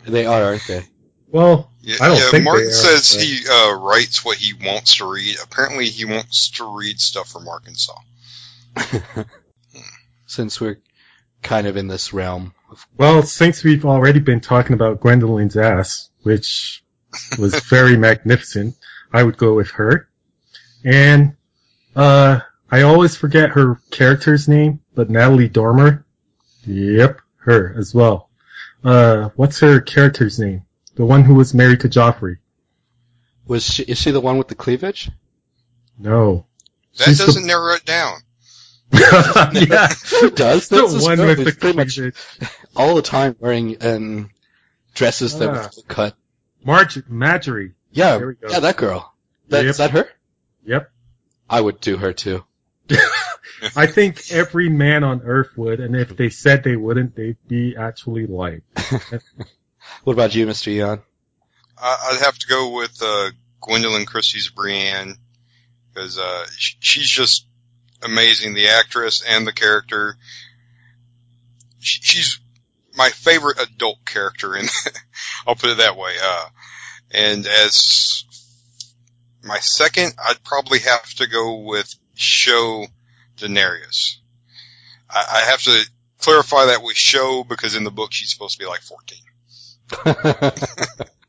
[0.07, 0.85] They are, aren't they?
[1.27, 4.37] Well, Yeah, I don't yeah, think Martin they are, says but- he uh, writes what
[4.37, 5.37] he wants to read.
[5.43, 7.97] Apparently, he wants to read stuff from Arkansas.
[10.27, 10.81] Since we're
[11.43, 12.55] kind of in this realm.
[12.97, 16.84] Well, since we've already been talking about Gwendoline's ass, which
[17.39, 18.77] was very magnificent,
[19.13, 20.09] I would go with her.
[20.85, 21.37] And
[21.97, 22.41] uh
[22.71, 26.05] I always forget her character's name, but Natalie Dormer.
[26.67, 28.31] Yep, her as well.
[28.83, 30.63] Uh what's her character's name?
[30.97, 32.39] The one who was married to Joffrey.
[33.47, 33.83] Was she?
[33.83, 35.11] Is she the one with the cleavage?
[35.99, 36.47] No.
[36.99, 38.19] That She's doesn't narrow it down.
[38.93, 39.89] yeah.
[40.21, 40.69] Who does?
[40.69, 42.15] The That's just one with the pretty much cleavage.
[42.77, 44.31] all the time wearing um,
[44.95, 45.53] dresses that Ah.
[45.77, 46.17] were cut.
[46.65, 47.73] Marge Margaery.
[47.93, 48.49] Yeah, There we go.
[48.51, 49.13] yeah, that girl.
[49.49, 49.71] That, Yep.
[49.71, 50.09] Is that her?
[50.67, 50.91] Yep.
[51.49, 52.45] I would do her too.
[53.77, 57.77] I think every man on earth would, and if they said they wouldn't, they'd be
[57.77, 58.63] actually lying.
[60.05, 60.69] What about you, Mr.
[60.69, 61.03] Eon?
[61.77, 63.31] I, I'd have to go with uh,
[63.63, 65.17] Gwendoline Christie's Brienne
[65.93, 67.47] because uh, she's just
[68.03, 68.55] amazing.
[68.55, 70.17] The actress and the character.
[71.81, 72.41] She, she's
[72.97, 74.69] my favorite adult character, and
[75.47, 76.15] I'll put it that way.
[76.23, 76.47] Uh,
[77.11, 78.25] and as
[79.43, 82.87] my second, I'd probably have to go with Show
[83.37, 84.17] Daenerys.
[85.11, 85.87] I, I have to
[86.19, 89.19] clarify that with Show because in the book she's supposed to be like 14.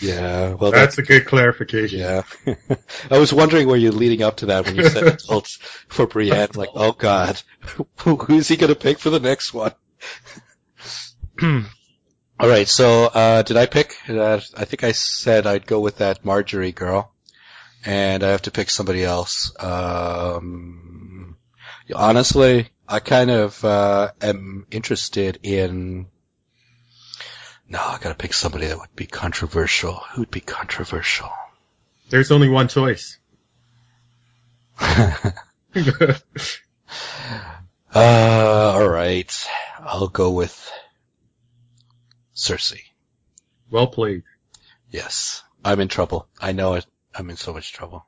[0.00, 1.98] Yeah, well, That's a good clarification.
[1.98, 2.22] Yeah,
[3.10, 5.56] I was wondering where you're leading up to that when you said adults
[5.88, 6.48] for Brienne.
[6.54, 7.40] Like, oh god,
[7.98, 9.72] who's he gonna pick for the next one?
[11.42, 13.96] All right, so uh, did I pick?
[14.08, 17.12] Uh, I think I said I'd go with that Margaery girl,
[17.84, 19.52] and I have to pick somebody else.
[19.62, 21.36] Um,
[21.94, 26.06] honestly, I kind of uh, am interested in.
[27.68, 29.94] No, I gotta pick somebody that would be controversial.
[29.94, 31.30] Who would be controversial?
[32.10, 33.18] There's only one choice.
[37.94, 39.46] Uh, alright.
[39.78, 40.68] I'll go with
[42.34, 42.82] Cersei.
[43.70, 44.22] Well played.
[44.90, 45.42] Yes.
[45.64, 46.28] I'm in trouble.
[46.40, 46.86] I know it.
[47.14, 48.06] I'm in so much trouble.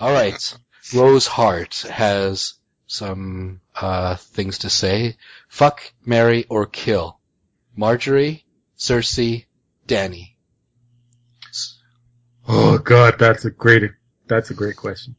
[0.00, 0.56] Alright.
[0.94, 2.54] Rose Hart has
[2.86, 5.16] some, uh, things to say.
[5.48, 7.18] Fuck, marry, or kill.
[7.76, 8.42] Margaery,
[8.76, 9.46] Cersei,
[9.86, 10.34] Dany.
[12.46, 13.90] Oh god, that's a great,
[14.26, 15.16] that's a great question.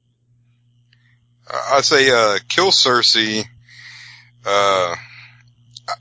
[1.47, 3.45] Uh, I'd say uh, kill Cersei.
[4.45, 4.95] Uh,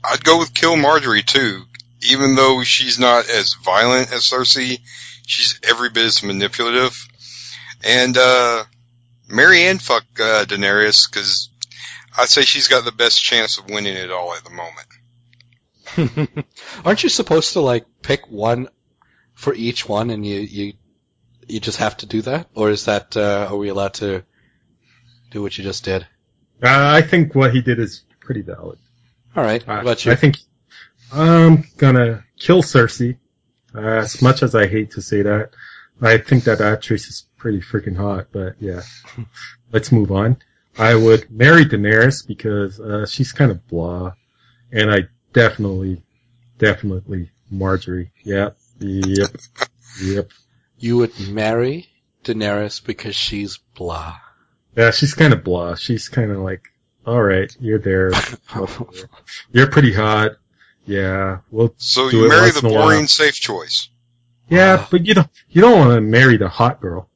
[0.03, 1.63] I'd go with kill Margaery too.
[2.01, 4.79] Even though she's not as violent as Cersei,
[5.25, 7.07] she's every bit as manipulative.
[7.83, 8.63] And uh,
[9.27, 11.49] Marianne fuck uh, Daenerys because
[12.17, 14.87] I'd say she's got the best chance of winning it all at the moment.
[16.85, 18.69] Aren't you supposed to like pick one
[19.33, 20.73] for each one, and you you
[21.47, 24.23] you just have to do that, or is that uh, are we allowed to
[25.31, 26.03] do what you just did?
[26.61, 28.79] Uh, I think what he did is pretty valid.
[29.35, 29.65] All right.
[29.65, 30.11] What about you?
[30.11, 30.37] I think
[31.11, 33.17] I'm gonna kill Cersei.
[33.73, 35.51] Uh, as much as I hate to say that,
[36.01, 38.27] I think that actress is pretty freaking hot.
[38.31, 38.81] But yeah,
[39.71, 40.37] let's move on.
[40.77, 44.13] I would marry Daenerys because uh, she's kind of blah,
[44.71, 46.03] and I definitely,
[46.57, 48.11] definitely Margaery.
[48.23, 49.35] Yep, yep,
[50.01, 50.31] yep.
[50.77, 51.89] You would marry
[52.23, 54.17] Daenerys because she's blah.
[54.75, 55.75] Yeah, she's kind of blah.
[55.75, 56.69] She's kind of like,
[57.09, 58.11] all right, you're there.
[59.51, 60.31] you're pretty hot.
[60.85, 61.73] Yeah, we'll.
[61.77, 62.83] So do you it marry once the in while.
[62.83, 63.89] boring, safe choice.
[64.47, 65.29] Yeah, but you don't.
[65.49, 67.09] You don't want to marry the hot girl.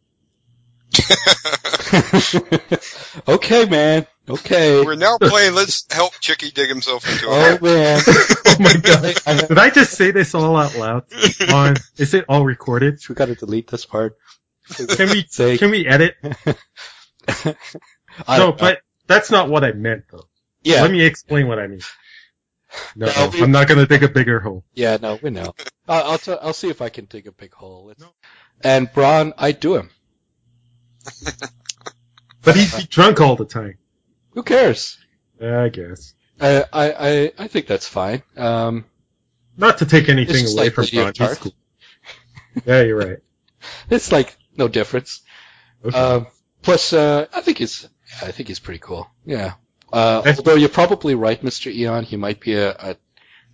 [3.27, 4.05] okay, man.
[4.27, 4.83] Okay.
[4.83, 8.01] We're now playing Let's Help Chicky Dig Himself into a Oh man.
[8.07, 9.15] oh my god!
[9.47, 11.03] Did I just say this all out loud?
[11.51, 12.99] On is it all recorded?
[13.07, 14.17] We got to delete this part.
[14.75, 15.59] Can we Sake.
[15.59, 16.15] can we edit?
[18.27, 20.27] I no, but that's not what I meant though.
[20.63, 20.81] Yeah.
[20.81, 21.81] Let me explain what I mean.
[22.95, 24.63] No, No, we- I'm not gonna dig a bigger hole.
[24.73, 25.53] Yeah, no, we know.
[25.87, 27.89] I'll I'll, t- I'll see if I can dig a big hole.
[27.91, 28.07] It's-
[28.61, 29.89] And Bronn, I do him.
[32.41, 33.77] But he'd drunk all the time.
[34.31, 34.97] Who cares?
[35.41, 36.13] I guess.
[36.41, 38.21] I I I, I think that's fine.
[38.35, 38.85] Um,
[39.55, 41.13] Not to take anything away like from Ron.
[41.17, 41.53] He's cool.
[42.65, 43.19] Yeah, you're right.
[43.89, 45.21] it's like no difference.
[45.85, 45.97] Okay.
[45.97, 46.27] Um,
[46.61, 47.87] plus, uh, I think he's
[48.21, 49.09] I think he's pretty cool.
[49.25, 49.53] Yeah.
[49.91, 51.71] Uh, although you're probably right, Mr.
[51.71, 52.03] Eon.
[52.03, 52.95] He might be a, a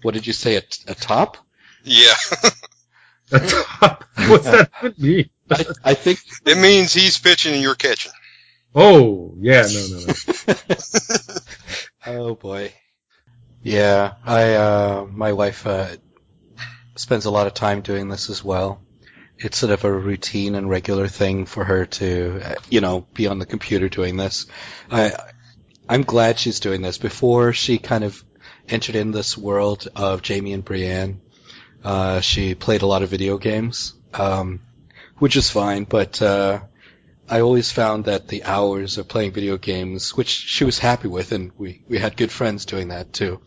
[0.02, 1.38] what did you say a, a top?
[1.84, 2.14] Yeah.
[3.32, 4.06] A top?
[4.28, 5.30] What's that even mean?
[5.52, 8.12] I, I think it means he's pitching and you're catching.
[8.74, 11.36] Oh, yeah, no, no, no.
[12.06, 12.74] Oh boy.
[13.62, 15.90] Yeah, I uh my wife uh
[16.96, 18.82] spends a lot of time doing this as well.
[19.42, 23.28] It's sort of a routine and regular thing for her to uh, you know be
[23.28, 24.48] on the computer doing this.
[24.92, 25.14] I
[25.88, 26.98] I'm glad she's doing this.
[26.98, 28.24] Before she kind of
[28.68, 31.22] entered in this world of Jaime and Brienne,
[31.84, 33.94] uh she played a lot of video games.
[34.14, 34.62] Um
[35.20, 36.60] which is fine, but uh
[37.30, 41.32] I always found that the hours of playing video games, which she was happy with,
[41.32, 43.40] and we, we had good friends doing that too.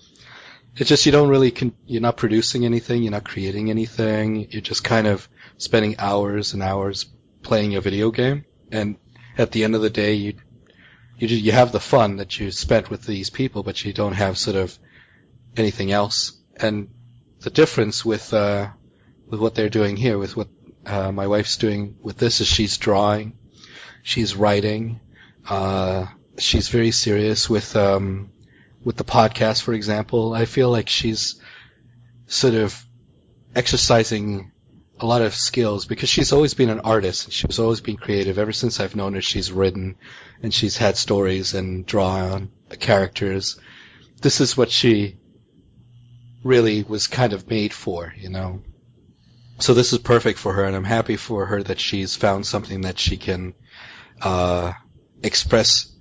[0.77, 4.63] It's just you don't really, con- you're not producing anything, you're not creating anything, you're
[4.63, 5.29] just kind of
[5.63, 7.07] spending hours and hours
[7.43, 8.97] playing a video game, and
[9.39, 10.35] at the end of the day, you,
[11.19, 14.15] you, ju- you have the fun that you spent with these people, but you don't
[14.15, 14.77] have sort of
[15.57, 16.39] anything else.
[16.57, 16.89] And
[17.41, 18.71] the difference with, uh,
[19.27, 20.49] with what they're doing here, with what,
[20.85, 23.39] uh, my wife's doing with this is she's drawing,
[24.03, 25.01] she's writing.
[25.49, 26.07] Uh,
[26.39, 28.31] she's very serious with um,
[28.85, 30.35] with the podcast, for example.
[30.35, 31.41] I feel like she's
[32.27, 32.85] sort of
[33.55, 34.52] exercising
[35.03, 38.39] a lot of skills because she's always been an artist she's always been creative.
[38.39, 39.97] Ever since I've known her, she's written
[40.43, 43.59] and she's had stories and drawn characters.
[44.21, 45.19] This is what she
[46.45, 48.63] really was kind of made for, you know.
[49.59, 52.83] So this is perfect for her, and I'm happy for her that she's found something
[52.83, 53.55] that she can
[54.21, 54.73] uh,
[55.23, 55.93] express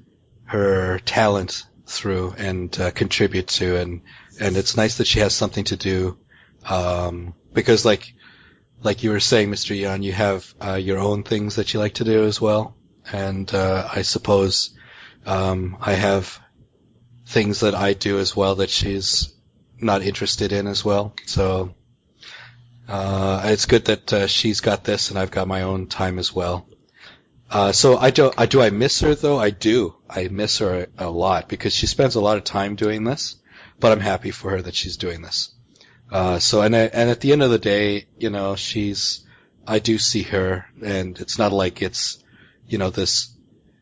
[0.45, 4.01] her talent through and uh, contribute to, and
[4.39, 6.17] and it's nice that she has something to do,
[6.65, 8.13] um, because like
[8.83, 9.77] like you were saying, Mr.
[9.77, 12.75] Yan, you have uh, your own things that you like to do as well,
[13.11, 14.71] and uh, I suppose
[15.25, 16.39] um, I have
[17.27, 19.33] things that I do as well that she's
[19.79, 21.13] not interested in as well.
[21.25, 21.73] So
[22.87, 26.33] uh, it's good that uh, she's got this and I've got my own time as
[26.33, 26.67] well.
[27.49, 29.39] Uh, so I do, I do I miss her though?
[29.39, 29.95] I do.
[30.09, 33.35] I miss her a, a lot because she spends a lot of time doing this,
[33.79, 35.53] but I'm happy for her that she's doing this.
[36.11, 39.25] Uh, so and I, and at the end of the day, you know, she's,
[39.65, 42.21] I do see her and it's not like it's,
[42.67, 43.33] you know, this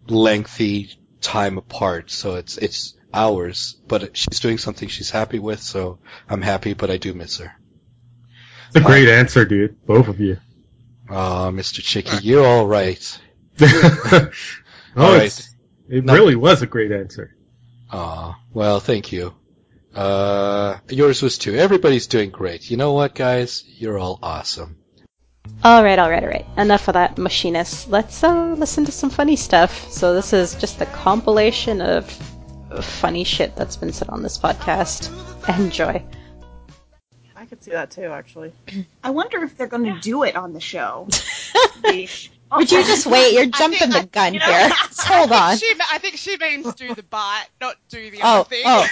[0.08, 2.12] lengthy time apart.
[2.12, 5.60] So it's, it's hours, but she's doing something she's happy with.
[5.62, 6.00] So
[6.30, 7.52] I'm happy, but I do miss her.
[8.68, 9.84] It's a great answer, dude.
[9.88, 10.38] Both of you.
[11.10, 11.82] Oh, Mr.
[11.82, 13.20] Chicky, you're all right.
[13.62, 14.30] oh,
[14.96, 15.50] All it's,
[15.88, 17.36] it really was a great answer.
[17.92, 19.34] Aw, well, thank you.
[19.96, 21.56] Uh, yours was too.
[21.56, 22.70] Everybody's doing great.
[22.70, 23.64] You know what, guys?
[23.68, 24.78] You're all awesome.
[25.64, 26.46] All right, all right, all right.
[26.58, 27.90] Enough of that machinist.
[27.90, 29.92] Let's uh, listen to some funny stuff.
[29.92, 32.10] So this is just a compilation of
[32.82, 35.10] funny shit that's been said on this podcast.
[35.60, 36.04] Enjoy.
[37.36, 38.54] I could see that too, actually.
[39.04, 41.08] I wonder if they're going to do it on the show.
[42.56, 43.34] Would you just wait?
[43.34, 44.70] You're jumping the gun You know, here.
[44.88, 45.58] Just hold I on.
[45.58, 48.64] she, I think she means do the bite, not do the Oh, other thing.
[48.66, 48.88] oh.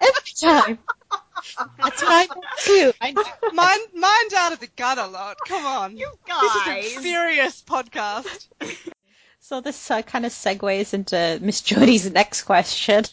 [0.00, 0.78] Every time.
[1.78, 2.92] That's what I do too.
[3.00, 3.22] I know.
[3.52, 5.36] Mind, mind out of the gut a lot.
[5.46, 5.96] Come on.
[5.96, 6.40] You guys.
[6.42, 8.48] This is a serious podcast.
[9.40, 13.04] So this uh, kind of segues into Miss Jody's next question: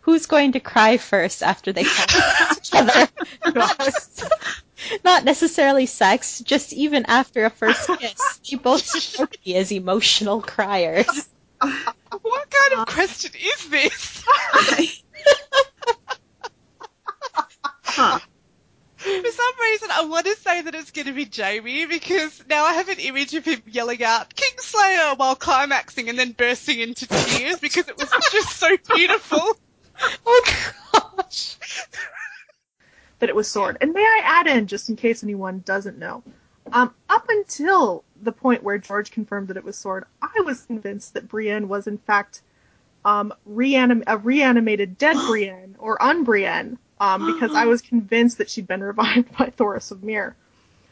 [0.00, 3.08] Who's going to cry first after they fall each other?
[4.92, 8.40] Not, not necessarily sex, just even after a first kiss.
[8.50, 11.28] They both strike me as emotional criers.
[12.22, 14.24] What kind of question is this?
[17.82, 18.18] Huh.
[18.98, 22.64] For some reason, I want to say that it's going to be Jaime because now
[22.64, 27.06] I have an image of him yelling out Kingslayer while climaxing and then bursting into
[27.06, 29.56] tears because it was just so beautiful.
[30.26, 30.44] Oh
[30.92, 31.56] gosh.
[33.18, 33.78] That it was sword.
[33.80, 36.22] And may I add in, just in case anyone doesn't know,
[36.72, 41.14] um, up until the point where George confirmed that it was sword, I was convinced
[41.14, 42.42] that Brienne was in fact
[43.04, 48.66] um, reanim- a reanimated dead Brienne or unbrienne, um, because I was convinced that she'd
[48.66, 50.34] been revived by Thoros of Myr.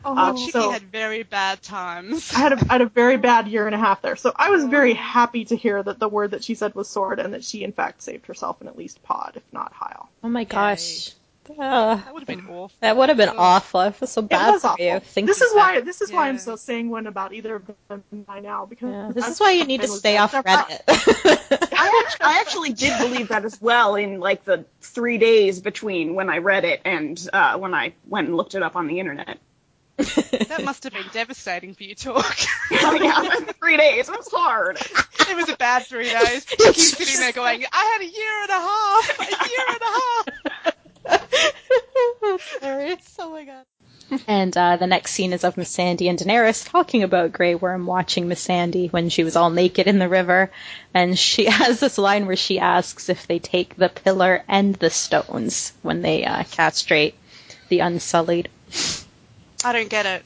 [0.06, 2.32] Oh, Uh, Chicky so- had very bad times.
[2.34, 4.50] I had a, I had a very bad year and a half there, so I
[4.50, 7.42] was very happy to hear that the word that she said was sword, and that
[7.42, 10.08] she in fact saved herself and at least Pod, if not Hyle.
[10.22, 11.12] Oh my gosh.
[11.50, 12.72] Uh, That would have been awful.
[12.80, 13.80] that would have been awful.
[13.80, 14.84] I feel so It bad was for awful.
[14.84, 15.00] you.
[15.00, 15.58] thinking This is that.
[15.58, 16.40] why this is why I'm Yeah.
[16.40, 19.64] so sanguine about either of them by now because Yeah, this I- is why you
[19.64, 20.44] need to stay off dead.
[20.44, 21.68] Reddit.
[21.76, 26.14] I actually, I actually did believe that as well in like the three days between
[26.14, 28.98] when I read it and uh, when I went and looked it up on the
[29.00, 29.38] internet.
[29.96, 32.36] That must have been devastating for you, Talk.
[32.72, 34.08] Oh yeah, three days.
[34.08, 34.76] It was hard.
[34.80, 36.44] it was a bad three days.
[36.48, 39.84] Chicky's sitting there going, I had a year and a half, a year and a
[39.84, 40.24] half.
[42.60, 43.16] Hilarious.
[43.18, 43.64] Oh my god.
[44.26, 48.28] And uh, the next scene is of Missandei and Daenerys talking about Grey Worm watching
[48.28, 50.50] Missandei when she was all naked in the river.
[50.92, 54.90] And she has this line where she asks if they take the pillar and the
[54.90, 57.14] stones when they uh, castrate
[57.68, 58.48] the Unsullied.
[59.64, 60.22] I don't get it.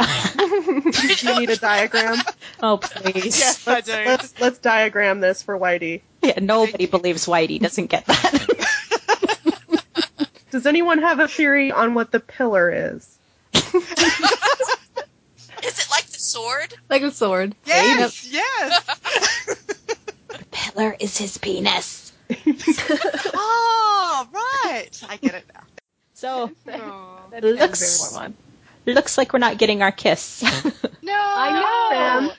[1.22, 2.18] you need a diagram.
[2.62, 3.38] Oh, please.
[3.38, 3.92] Yes, I do.
[3.92, 6.02] Let's let's diagram this for Whitey.
[6.22, 8.84] Yeah, nobody believes Whitey doesn't get that.
[10.50, 13.18] Does anyone have a theory on what the pillar is?
[13.54, 13.64] Is
[15.78, 16.74] it like the sword?
[16.88, 17.54] Like a sword.
[17.66, 18.84] Yes, yes.
[20.28, 22.12] The pillar is his penis.
[23.34, 24.90] oh, right.
[25.08, 25.62] I get it now.
[26.14, 27.20] So, Oh.
[27.42, 28.14] looks,
[28.86, 30.42] looks like we're not getting our kiss.
[31.02, 31.14] No.
[31.14, 32.28] I know.
[32.28, 32.38] Sam,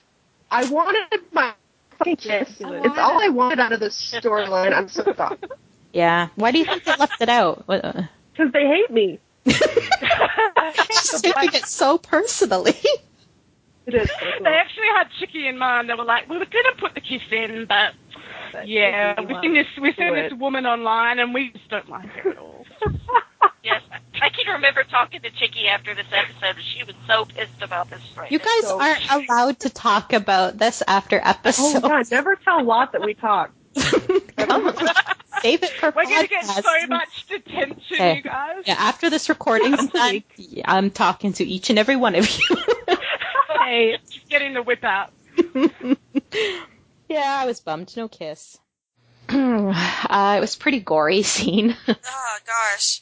[0.51, 1.53] I wanted my
[1.97, 2.49] fucking kiss.
[2.59, 4.73] It's all I wanted out of this storyline.
[4.73, 5.37] I'm so sorry.
[5.93, 6.29] Yeah.
[6.35, 7.65] Why do you think they left it out?
[7.67, 9.19] Uh, Because they hate me.
[9.47, 12.75] She's taking it so personally.
[13.85, 14.09] It is.
[14.43, 15.89] They actually had Chicky in mind.
[15.89, 17.93] They were like, we were going to put the kiss in, but
[18.65, 22.31] yeah, we've seen this, we've seen this woman online, and we just don't like her
[22.31, 22.65] at all.
[23.63, 23.81] Yes.
[24.21, 27.89] I can remember talking to Chicky after this episode, and she was so pissed about
[27.89, 28.45] this right You now.
[28.45, 31.63] guys aren't allowed to talk about this after episode.
[31.63, 32.09] Oh episodes.
[32.09, 32.15] God!
[32.15, 33.51] Never tell Lot that we talk.
[34.37, 34.87] Come on.
[35.41, 38.15] Save it for We're going to get so much detention, Okay.
[38.17, 38.63] you guys.
[38.65, 42.57] Yeah, after this recording's done, yeah, I'm talking to each and every one of you.
[43.61, 45.11] Hey, just getting the whip out.
[47.07, 47.95] yeah, I was bummed.
[47.95, 48.57] No kiss.
[49.29, 51.75] uh, it was a pretty gory scene.
[51.87, 53.01] Oh gosh,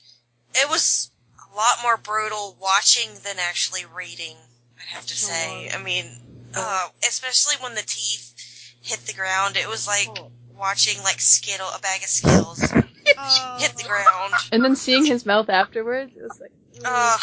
[0.56, 1.10] it was
[1.54, 4.36] a lot more brutal watching than actually reading.
[4.78, 5.70] I'd have to say.
[5.74, 6.06] I mean,
[6.54, 10.10] uh, especially when the teeth hit the ground, it was like
[10.58, 14.34] watching like Skittle, a bag of Skittles, hit the ground.
[14.52, 16.52] And then seeing his mouth afterwards, it was like,
[16.86, 17.20] Ugh,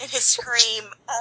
[0.00, 0.84] and his scream.
[1.08, 1.12] Uh,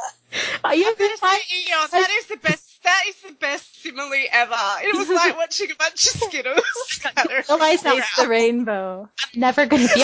[0.63, 2.83] Are you Eos, that is the best.
[2.83, 4.55] That is the best simile ever.
[4.81, 7.43] It was like watching a bunch of Skittles scatter.
[7.49, 7.97] realize around.
[7.97, 9.09] it's the rainbow.
[9.33, 10.03] I'm never gonna be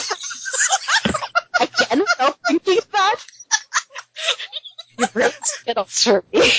[1.62, 3.16] again without thinking that.
[4.98, 6.52] You ruined Skittles for me.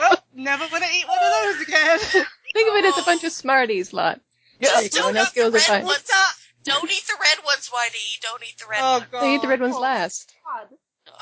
[0.00, 1.98] Well, never want to eat one of those again.
[2.52, 4.20] think of it as a bunch of Smarties lot.
[4.58, 5.84] Yeah, don't no eat the red fine.
[5.84, 6.10] ones.
[6.64, 8.20] Don't eat the red ones, Whitey.
[8.20, 9.04] Don't eat the red Oh ones.
[9.10, 9.22] god.
[9.22, 10.32] They eat the red ones last.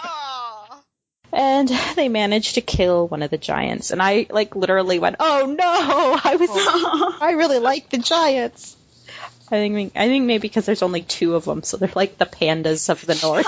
[0.05, 0.83] Oh.
[1.33, 5.47] And they managed to kill one of the giants, and I like literally went, "Oh
[5.47, 7.19] no!" I was, oh.
[7.21, 8.77] I really like the giants.
[9.51, 12.27] I think, I think maybe because there's only two of them, so they're like the
[12.27, 13.47] pandas of the north.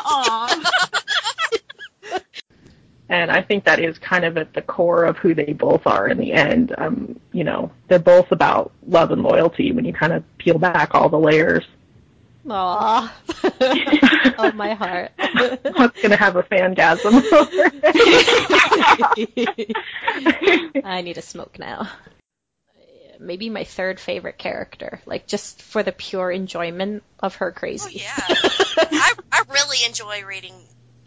[3.10, 6.06] And I think that is kind of at the core of who they both are
[6.06, 6.72] in the end.
[6.78, 10.94] Um, you know, they're both about love and loyalty when you kind of peel back
[10.94, 11.66] all the layers.
[12.48, 13.14] Aw.
[14.38, 15.10] oh, my heart.
[15.74, 17.20] What's gonna have a fangasm?
[20.84, 21.90] I need a smoke now.
[23.18, 28.02] Maybe my third favorite character, like just for the pure enjoyment of her crazy.
[28.02, 28.36] Oh, Yeah.
[28.92, 30.54] I, I really enjoy reading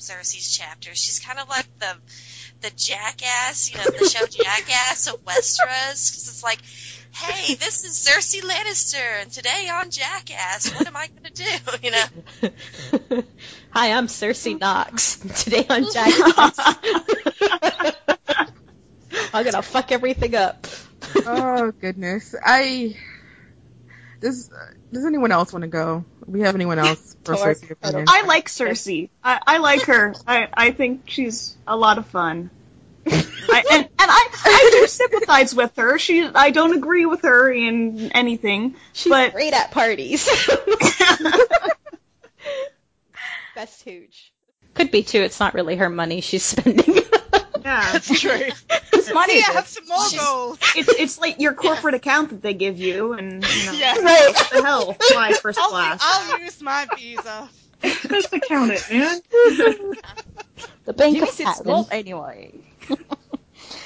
[0.04, 0.93] Cersei's chapter.
[0.93, 1.95] She's kind of like the
[2.62, 6.12] the jackass, you know, the show Jackass of Westeros.
[6.12, 6.60] Because it's like,
[7.14, 11.43] hey, this is Cersei Lannister, and today on Jackass, what am I going to do?
[11.84, 13.24] You know?
[13.72, 15.18] Hi, I'm Cersei Knox.
[15.43, 16.60] Today on Jackass.
[19.34, 20.68] I'm gonna fuck everything up.
[21.26, 22.36] oh goodness.
[22.41, 22.95] I
[24.24, 24.49] does
[24.91, 26.05] does anyone else want to go?
[26.26, 28.05] We have anyone else for Cersei opinion?
[28.07, 29.09] I like Cersei.
[29.21, 30.15] I, I like her.
[30.26, 32.49] I, I think she's a lot of fun.
[33.05, 35.99] I, and and I, I do sympathize with her.
[35.99, 38.76] She I don't agree with her in anything.
[38.93, 40.26] She's but great at parties.
[43.55, 44.32] Best hooch.
[44.74, 45.21] Could be too.
[45.21, 46.95] It's not really her money she's spending.
[47.64, 48.32] yeah, That's true.
[48.93, 49.41] it's money.
[49.41, 50.59] See, I have some more She's- goals.
[50.76, 53.93] It's it's like your corporate account that they give you, and you know Yeah.
[53.95, 54.93] what the hell?
[54.93, 55.99] Fly first I'll, class.
[56.03, 57.49] I'll use my visa.
[57.84, 59.22] Just account it, man.
[60.86, 62.53] the bank Give of me gold anyway.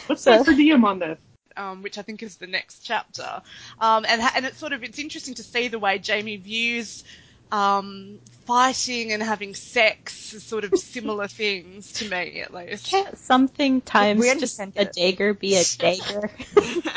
[0.07, 1.17] What's that per diem on this?
[1.57, 3.41] um, which I think is the next chapter.
[3.79, 7.03] Um, and and it's sort of it's interesting to see the way Jaime views
[7.51, 12.87] um, fighting and having sex as sort of similar things to me, at least.
[12.87, 16.29] Can't something times Really just can't a dagger be a dagger?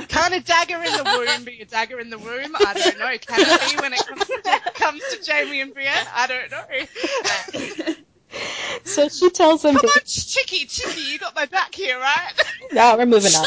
[0.08, 2.56] Can a dagger in the womb be a dagger in the womb?
[2.56, 3.16] I don't know.
[3.18, 6.06] Can it be when it comes to, comes to Jaime and Brienne?
[6.14, 7.94] I don't know.
[8.84, 9.76] so she tells him.
[9.76, 12.32] Come on, Chicky, Chicky, you got my back here, right?
[12.72, 13.46] No, we're moving on.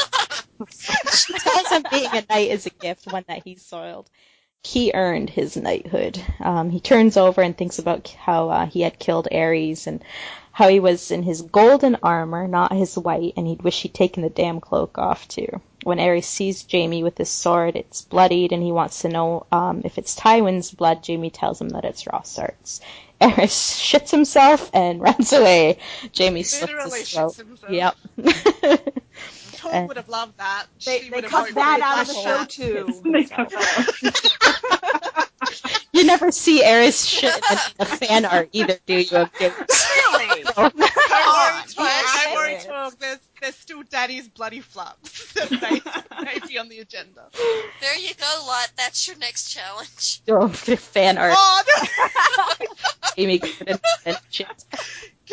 [0.70, 4.10] she tells him being a knight is a gift, one that he soiled.
[4.66, 6.24] He earned his knighthood.
[6.39, 10.01] Um, he turns over and thinks about how uh, he had killed Aerys and
[10.53, 14.24] how he was in his golden armor, not his white, and he'd wish he'd taken
[14.24, 15.59] the damn cloak off too.
[15.84, 19.82] When Aerys sees Jaime with his sword, it's bloodied, and he wants to know um,
[19.84, 21.05] if it's Tywin's blood.
[21.05, 22.80] Jaime tells him that it's Rossart's.
[23.20, 25.78] Aerys shits himself and runs away.
[26.18, 27.34] Jaime slits his throat.
[27.34, 27.70] shits himself.
[27.70, 27.95] Yep.
[29.64, 30.66] Tom And- would have loved that.
[30.86, 32.49] They, She they cut that out of the show that.
[32.49, 33.01] too.
[33.11, 35.30] They cut that
[35.93, 39.18] You never see Aerys shit in the fan art either, do you?
[39.18, 39.53] Of James?
[39.59, 40.43] Really?
[40.55, 41.76] Don't worry, on, Tom.
[41.76, 42.99] Don't worry, shit.
[42.99, 45.82] There's, there's still Daddy's bloody flops that may,
[46.24, 47.30] may be on the agenda.
[47.82, 48.72] There you go, Lot.
[48.78, 50.22] That's your next challenge.
[50.30, 51.34] Oh, fan art.
[51.36, 51.64] Oh,
[52.59, 52.66] no.
[53.18, 54.66] Amy Gordon and shit.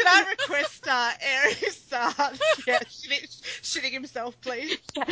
[0.01, 2.13] Can I request uh, Aerys uh,
[2.67, 4.79] yeah, shitting, shitting himself, please?
[4.97, 5.03] in,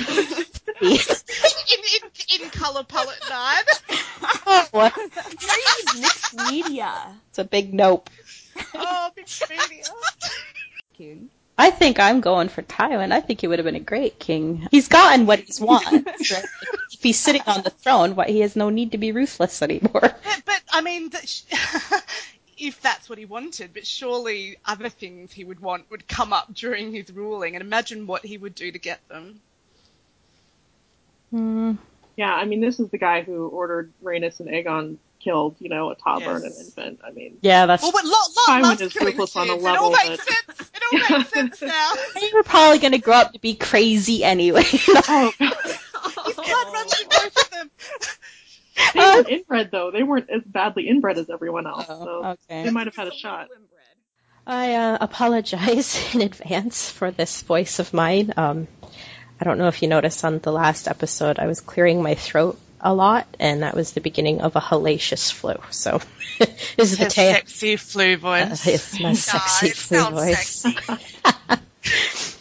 [0.82, 3.64] in, in colour palette nine.
[4.70, 4.92] What?
[4.94, 6.92] Please, mixed media.
[7.28, 8.08] It's a big nope.
[8.74, 9.84] Oh, big media.
[10.94, 11.30] King.
[11.60, 13.12] I think I'm going for Tywin.
[13.12, 14.68] I think he would have been a great king.
[14.70, 16.06] He's gotten what he's wanted.
[16.06, 16.44] right?
[16.92, 20.00] If he's sitting on the throne, what he has no need to be ruthless anymore.
[20.00, 21.42] But, but I mean, that sh-
[22.58, 26.52] if that's what he wanted, but surely other things he would want would come up
[26.54, 29.40] during his ruling, and imagine what he would do to get them.
[31.30, 31.72] Hmm.
[32.16, 35.90] Yeah, I mean, this is the guy who ordered Rhaenys and Aegon killed, you know,
[35.90, 37.00] a toddler and an infant.
[37.04, 37.82] I mean, Yeah, that's.
[37.82, 39.64] Well, but Lot, Lot Tywin loves is ruthless on a kids.
[39.64, 40.70] It all makes that- sense.
[40.74, 40.82] It
[41.12, 41.92] all makes sense now.
[42.14, 44.64] They were probably going to grow up to be crazy anyway.
[44.88, 47.70] oh, His blood runs in both of them.
[48.94, 49.90] they were inbred though.
[49.90, 52.64] They weren't as badly inbred as everyone else, Oh, so okay.
[52.64, 53.48] they might have had a shot.
[54.46, 58.32] I uh, apologize in advance for this voice of mine.
[58.36, 58.66] Um,
[59.40, 62.58] I don't know if you noticed on the last episode, I was clearing my throat
[62.80, 65.54] a lot, and that was the beginning of a hellacious flu.
[65.70, 66.00] So
[66.38, 67.34] this is the His tale.
[67.34, 68.66] sexy flu Uh, voice.
[68.66, 70.48] it's my sexy it flu voice.
[70.48, 70.78] sexy.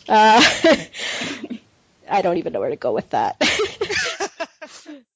[0.09, 0.41] Uh,
[2.09, 3.35] I don't even know where to go with that.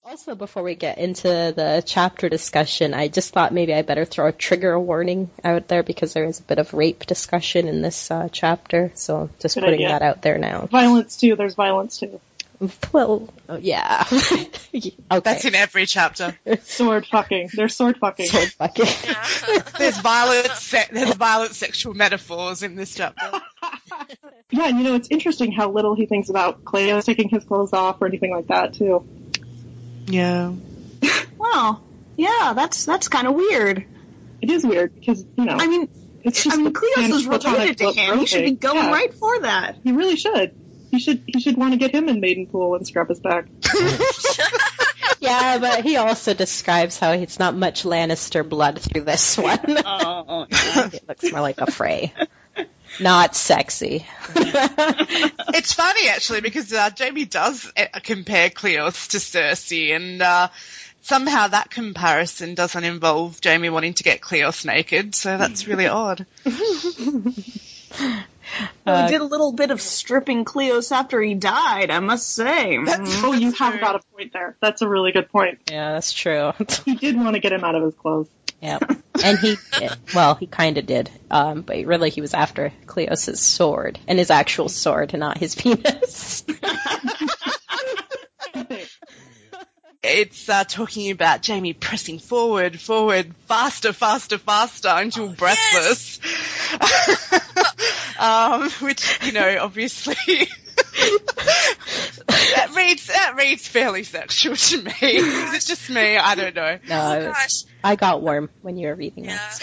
[0.04, 4.28] Also, before we get into the chapter discussion, I just thought maybe I better throw
[4.28, 8.10] a trigger warning out there because there is a bit of rape discussion in this
[8.10, 8.92] uh, chapter.
[8.96, 9.90] So just Good putting idea.
[9.90, 10.66] that out there now.
[10.66, 11.36] Violence too.
[11.36, 12.20] There's violence too.
[12.92, 14.06] Well, oh, yeah.
[14.12, 14.94] okay.
[15.10, 16.38] That's in every chapter.
[16.62, 17.50] Sword fucking.
[17.54, 18.28] There's sword fucking.
[18.28, 18.86] Sword fucking.
[19.80, 23.42] There's violent, se- there's violent sexual metaphors in this chapter.
[24.52, 27.74] Yeah, and you know it's interesting how little he thinks about Cleo taking his clothes
[27.74, 29.04] off or anything like that too.
[30.12, 30.54] Yeah.
[31.38, 31.84] well,
[32.18, 33.86] Yeah, that's that's kind of weird.
[34.42, 35.90] It is weird because you know I mean,
[36.24, 38.20] it's just I mean, Cleos is related to him.
[38.20, 38.92] He should be going Yeah.
[38.92, 39.78] right for that.
[39.84, 40.56] He really should.
[40.92, 41.24] He should.
[41.26, 43.46] He should want to get him in Maidenpool and scrub his back.
[43.74, 43.98] Yeah,
[45.22, 49.60] yeah, but he also describes how it's not much Lannister blood through this one.
[49.86, 52.14] Oh, it looks more like a Frey.
[53.00, 54.06] Not sexy.
[54.36, 60.50] it's funny actually because uh, Jaime does uh, compare Cleos to Cersei, and uh,
[61.02, 66.26] somehow that comparison doesn't involve Jaime wanting to get Cleos naked, so that's really odd.
[68.86, 72.78] Well, he did a little bit of stripping Cleos after he died, I must say.
[72.80, 74.58] oh, you have got a point there.
[74.60, 75.60] That's a really good point.
[75.72, 76.52] Yeah, that's true.
[76.86, 78.28] he did want to get him out of his clothes.
[78.62, 79.01] Yep.
[79.24, 79.92] And he did.
[80.14, 81.10] Well, he kind of did.
[81.30, 85.56] Um, but really he was after Cleos's sword and his actual sword and not his
[85.56, 86.44] penis.
[90.04, 96.20] It's uh, talking about Jaime pressing forward, forward, faster, faster, faster until breathless.
[98.20, 100.50] um, which, you know, obviously
[102.28, 104.92] that reads that reads fairly sexual to me.
[105.02, 106.18] Is it just me?
[106.18, 106.78] I don't know.
[106.88, 109.60] No, it was- I got warm when you were reading that.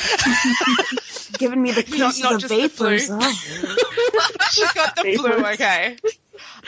[1.39, 2.99] Giving me the Not, kiss not of just the the flu.
[2.99, 3.09] vapors.
[3.13, 4.41] Oh.
[4.53, 5.97] She's got the flu, okay.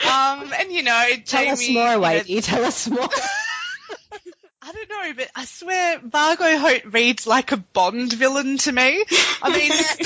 [0.09, 1.51] Um, and you know, Tell Jaime.
[1.51, 2.43] us more, you know, Whitey.
[2.43, 3.07] Tell us more.
[4.63, 9.03] I don't know, but I swear Vargo Hoat reads like a Bond villain to me.
[9.41, 9.71] I mean,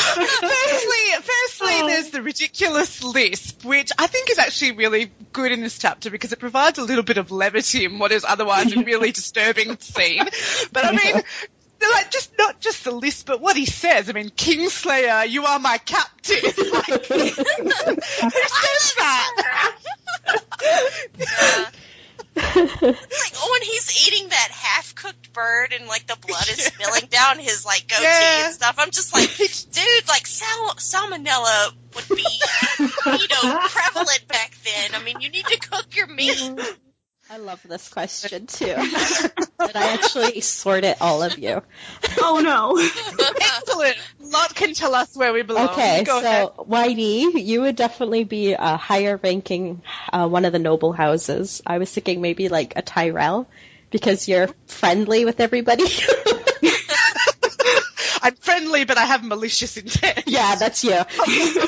[0.00, 1.86] firstly, firstly, oh.
[1.86, 6.32] there's the ridiculous lisp, which I think is actually really good in this chapter because
[6.32, 10.24] it provides a little bit of levity in what is otherwise a really disturbing scene.
[10.72, 11.22] But I mean,
[11.92, 14.08] like just not just the lisp, but what he says.
[14.08, 16.38] I mean, Kingslayer, you are my captain.
[16.70, 17.30] Like, who
[18.48, 19.42] says that?
[22.56, 27.06] Like oh, when he's eating that half cooked bird and like the blood is spilling
[27.10, 28.46] down his like goatee Yeah.
[28.46, 28.76] and stuff.
[28.78, 32.26] I'm just like, dude, like sal- salmonella would be,
[32.78, 35.00] you know, prevalent back then.
[35.00, 36.40] I mean, you need to cook your meat.
[37.32, 38.74] I love this question too.
[39.58, 41.62] but I actually sorted all of you.
[42.20, 42.76] Oh no.
[43.56, 43.96] Excellent.
[44.30, 45.70] Lot can tell us where we belong.
[45.70, 46.48] Okay, Go so ahead.
[46.58, 51.62] Whitey, you would definitely be a higher ranking uh, one of the noble houses.
[51.66, 53.48] I was thinking maybe like a Tyrell
[53.90, 55.84] because you're friendly with everybody.
[58.22, 60.24] I'm friendly, but I have malicious intent.
[60.26, 60.92] yeah, that's you.
[60.94, 61.04] I'm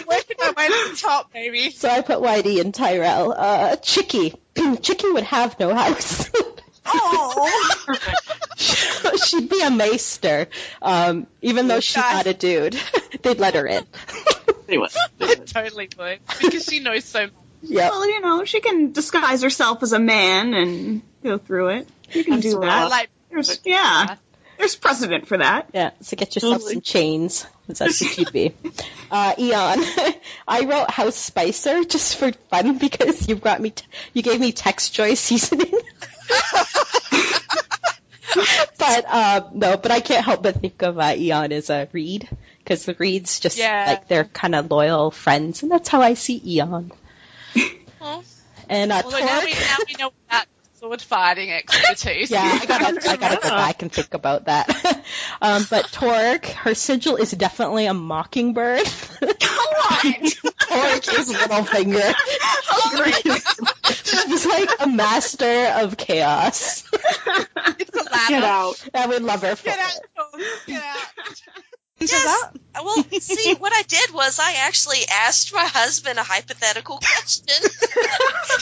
[0.06, 1.70] working my way to the top, baby.
[1.70, 3.32] So I put Whitey and Tyrell.
[3.36, 4.34] Uh, Chicky.
[4.82, 6.30] Chicky would have no house.
[6.84, 7.98] Oh.
[9.26, 10.48] She'd be a maester,
[10.80, 12.76] um, even though she's not a dude.
[13.22, 13.84] They'd let her in.
[14.64, 14.90] They would.
[15.20, 17.32] I totally would because she knows so much.
[17.62, 17.90] Yep.
[17.90, 21.88] Well, you know, she can disguise herself as a man and go through it.
[22.12, 22.90] You can do I that.
[22.90, 23.10] like
[23.64, 24.16] yeah.
[24.62, 25.70] There's precedent for that.
[25.74, 26.74] Yeah, so get yourself Totally.
[26.74, 27.44] some chains.
[27.66, 28.54] that's what you'd be.
[29.10, 29.84] Uh, Eon,
[30.48, 33.84] I wrote House Spicer just for fun because you brought me, t-
[34.14, 35.66] you gave me text joy seasoning.
[38.78, 42.26] but uh, no, but I can't help but think of uh, Eon as a Reed
[42.58, 43.84] because the Reeds just Yeah.
[43.86, 46.90] like they're kind of loyal friends, and that's how I see Eon.
[48.70, 50.46] And uh, Although now we, now we know that
[50.82, 52.30] sword fighting expertise.
[52.30, 54.68] Yeah, I gotta, I gotta go back and think about that.
[55.40, 58.84] um, but Torg, her sigil is definitely a mockingbird.
[59.20, 59.58] Come
[59.92, 60.02] on!
[60.02, 62.14] Torg is Littlefinger.
[63.94, 66.82] She's like a master of chaos.
[66.92, 68.28] It's a ladder.
[68.28, 68.88] Get out.
[68.92, 69.92] I would love her for Get out.
[70.34, 70.66] it.
[70.66, 71.42] Get out.
[72.00, 72.44] Yes.
[72.74, 77.54] Well, see, what I did was I actually asked my husband a hypothetical question.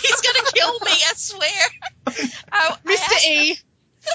[0.03, 1.69] He's gonna kill me, I swear.
[2.07, 2.13] I,
[2.53, 3.13] I Mr.
[3.25, 3.59] him- E.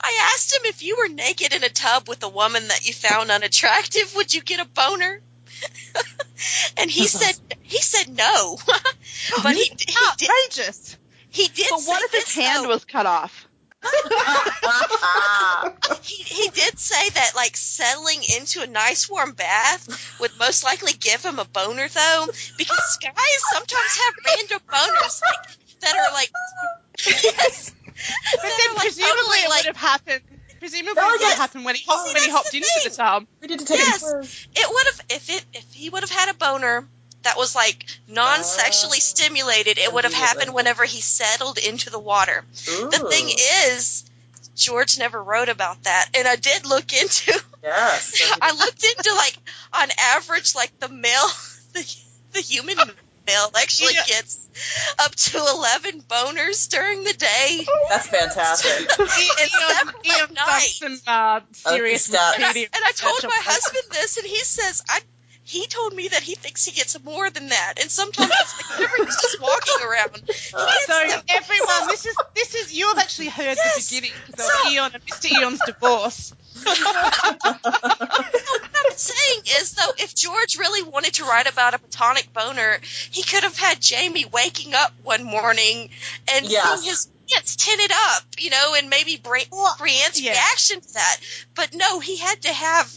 [0.00, 2.92] I asked him if you were naked in a tub with a woman that you
[2.92, 5.20] found unattractive, would you get a boner?
[6.76, 8.58] and he said he said no.
[8.68, 10.96] Oh, but he, he did Outrageous.
[11.30, 12.68] he did But what if his hand though.
[12.68, 13.47] was cut off?
[16.02, 20.92] He, he did say that like settling into a nice warm bath would most likely
[20.92, 22.26] give him a boner though
[22.56, 25.42] because guys sometimes have random boners like
[25.82, 26.30] that are like
[27.06, 27.72] yes
[28.32, 30.22] But then are, like, presumably totally, it like, would have happened.
[30.60, 31.30] Presumably Oh, it would yes.
[31.30, 33.26] have happened when he hopped See, when he hopped the into the tub.
[33.42, 33.96] We need to take Yes.
[33.96, 34.48] it first.
[34.56, 36.88] it would have if it if he would have had a boner
[37.28, 42.44] that was like non-sexually stimulated it would have happened whenever he settled into the water
[42.54, 43.28] the thing
[43.74, 44.04] is
[44.56, 48.22] george never wrote about that and i did look into Yes.
[48.40, 49.36] I looked into like
[49.74, 51.26] on average, like the male,
[51.74, 51.96] the,
[52.32, 52.76] the human
[53.26, 54.04] male actually Yeah.
[54.06, 54.38] gets
[55.00, 57.66] up to eleven boners during the day.
[57.88, 58.88] That's fantastic.
[59.00, 60.60] It's seven Ian at done night.
[60.70, 62.36] some uh, serious stats.
[62.36, 65.00] And I, and I told my husband this, and he says, "I."
[65.48, 68.78] he told me that he thinks he gets more than that, and sometimes it's like
[68.78, 70.10] whenever he's just walking around.
[70.16, 70.50] he gets
[70.86, 73.88] So them everyone, this is this is you have actually heard Yes.
[73.88, 75.30] the beginning of So- Eon and Mr.
[75.40, 76.34] Eon's divorce.
[76.64, 82.78] what I'm saying is, though, if George really wanted to write about a platonic boner,
[83.10, 85.88] he could have had Jaime waking up one morning
[86.32, 86.80] and Yes.
[86.80, 89.46] seeing his pants tinted up, you know, and maybe Bri-
[89.78, 90.32] Brienne's yeah.
[90.32, 91.16] reaction to that.
[91.54, 92.92] But no, he had to have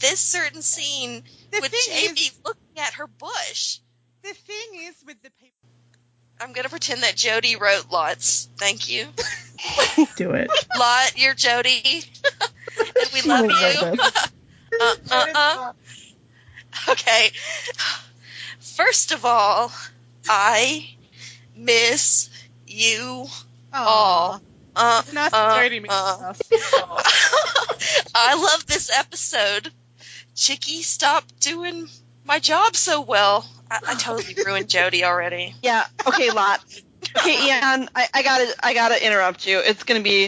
[0.00, 3.78] this certain scene The with thing Jaime is- looking at her bush.
[4.22, 5.56] The thing is with the people.
[6.40, 8.48] I'm gonna pretend that Jody wrote lots.
[8.58, 9.06] Thank you.
[10.16, 10.50] Do it.
[10.78, 12.02] Lot, you're Jody.
[12.78, 13.52] and we love you.
[14.80, 15.72] uh, uh, uh.
[16.88, 17.30] Okay.
[18.58, 19.70] First of all,
[20.28, 20.88] I
[21.54, 22.30] miss
[22.66, 23.26] you
[23.74, 24.40] all.
[24.74, 26.32] Uh, It's nice uh, Jody misses uh.
[26.32, 26.40] us.
[28.14, 29.70] I love this episode.
[30.34, 31.88] Chicky, stop doing
[32.24, 33.48] my job so well.
[33.70, 35.54] I, I totally ruined Jody already.
[35.62, 35.84] Yeah.
[36.06, 36.60] Okay, Lot.
[37.18, 39.58] Okay, Ian, I, I gotta, I gotta interrupt you.
[39.58, 40.26] It's gonna be,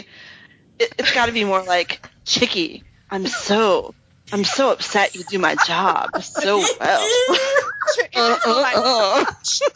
[0.79, 3.93] it, it's gotta be more like, Chicky, I'm so,
[4.31, 7.09] I'm so upset you do my job so well.
[8.15, 9.25] Uh, uh, uh.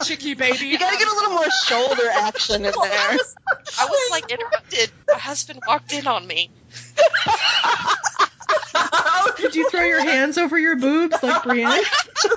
[0.02, 0.66] Chicky baby.
[0.66, 3.12] You gotta get a little more shoulder action in Well, I there.
[3.12, 3.34] was,
[3.78, 4.90] I was like interrupted.
[5.12, 6.50] My husband walked in on me.
[9.36, 11.70] Did you throw your hands over your boobs like Brienne?
[11.70, 11.82] did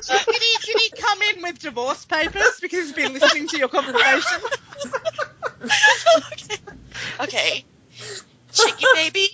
[0.07, 4.41] he did he come in with divorce papers because he's been listening to your conversation?
[6.33, 6.57] okay.
[7.19, 7.65] okay.
[8.51, 9.27] Chicky baby,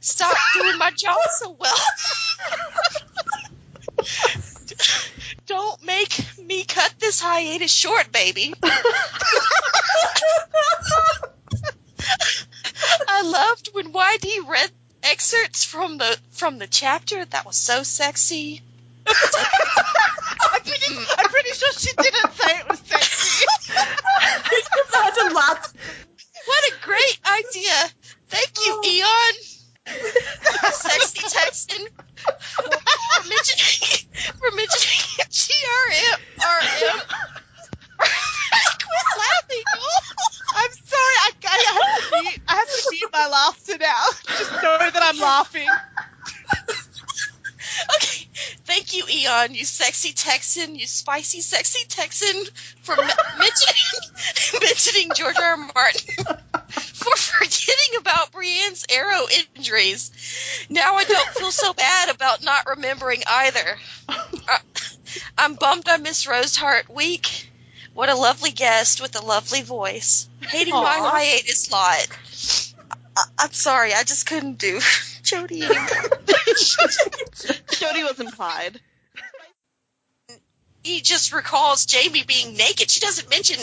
[0.00, 1.76] stop doing my job so well.
[5.46, 8.54] Don't make me cut this hiatus short, baby.
[13.08, 14.70] I loved when YD read
[15.10, 17.24] excerpts from the from the chapter.
[17.24, 18.62] That was so sexy.
[19.06, 23.46] I'm pretty, I'm pretty sure she didn't say it was sexy.
[24.94, 25.72] Imagine lots.
[26.46, 27.90] What a great idea!
[28.28, 28.88] Thank you, oh.
[28.88, 29.34] Eon.
[30.72, 31.86] Sexy Texan
[32.24, 32.64] for
[33.28, 34.04] mentioning
[34.36, 35.00] for mentioning
[35.30, 37.00] GRM RM.
[37.98, 39.64] Quit laughing.
[40.54, 41.30] I'm sorry, I,
[42.48, 44.04] I have to mute, I have to mute my laughter now.
[44.38, 45.68] Just know that I'm laughing.
[47.94, 48.24] Okay,
[48.64, 52.44] thank you, Eon, you sexy Texan, you spicy sexy Texan,
[52.82, 53.02] for me-
[53.38, 55.44] mentioning mentioning George R.
[55.44, 55.56] R.
[55.56, 56.24] Martin
[56.74, 59.26] for forgetting about Brienne's arrow
[59.56, 60.10] injuries.
[60.70, 63.78] Now I don't feel so bad about not remembering either.
[64.08, 64.58] Uh,
[65.36, 67.50] I'm bummed I missed Roseheart week.
[67.94, 70.28] What a lovely guest with a lovely voice.
[70.40, 71.10] Hating my Aw.
[71.10, 72.08] hiatus lot.
[73.38, 74.80] I- I'm sorry, I just couldn't do
[75.22, 75.60] Jody.
[77.70, 78.80] Jody was implied.
[80.82, 82.90] he just recalls Jaime being naked.
[82.90, 83.58] She doesn't mention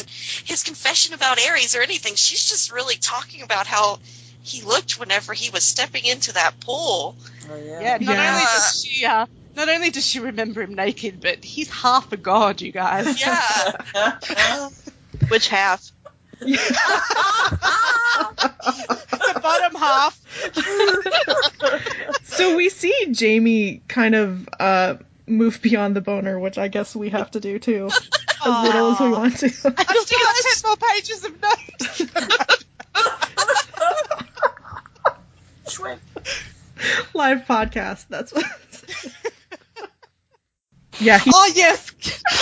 [0.45, 2.15] his confession about Aerys or anything.
[2.15, 3.99] She's just really talking about how
[4.43, 7.15] he looked whenever he was stepping into that pool.
[7.49, 8.29] Yeah, not Yeah.
[8.31, 12.17] only does she uh, not only does she remember him naked, but he's half a
[12.17, 13.19] god, you guys.
[13.19, 13.71] Yeah.
[15.29, 15.89] Which half?
[18.65, 20.21] The bottom half.
[22.35, 24.95] So we see Jaime kind of uh,
[25.25, 28.99] move beyond the boner, which I guess we have to do too, as little as
[28.99, 29.45] we want to.
[29.45, 29.49] I
[30.03, 32.01] still have ten more pages of notes.
[37.13, 38.05] Live podcast.
[38.09, 38.45] That's what.
[40.99, 41.17] yeah.
[41.19, 41.91] He, Oh yes,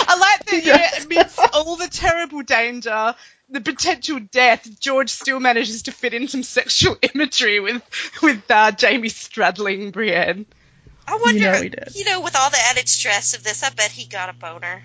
[0.08, 0.64] I like that.
[0.64, 3.14] Yeah, amidst all the terrible danger,
[3.48, 7.82] the potential death, George still manages to fit in some sexual imagery with
[8.22, 10.46] with uh, Jaime straddling Brienne.
[11.06, 11.88] I wonder, You you know know, he did.
[12.22, 14.82] with all the added stress of this, I bet he got a boner.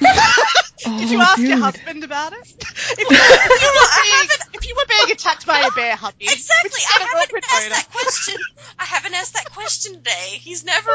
[0.00, 2.38] Did you ask your husband about it?
[2.94, 6.24] If you, if, you were being, if you were being attacked by a bear, hubby,
[6.24, 6.80] Exactly.
[6.88, 7.74] I haven't asked boner.
[7.74, 8.34] that question.
[8.78, 10.28] I haven't asked that question today.
[10.40, 10.90] He's never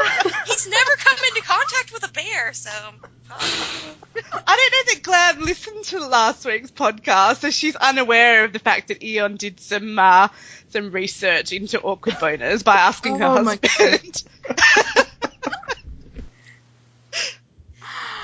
[0.46, 2.70] he's never come into contact with a bear, so
[3.30, 8.58] I don't know that Glam listened to last week's podcast, so she's unaware of the
[8.58, 10.28] fact that Eon did some uh,
[10.70, 14.22] some research into awkward boners by asking her Oh my husband.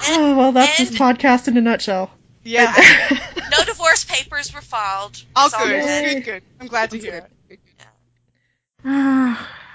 [0.09, 2.11] oh well, that's this podcast in a nutshell.
[2.42, 2.72] yeah.
[3.50, 5.22] no divorce papers were filed.
[5.36, 6.14] Oh, all good, good.
[6.14, 6.42] good, good.
[6.61, 7.61] I'm glad to hear it.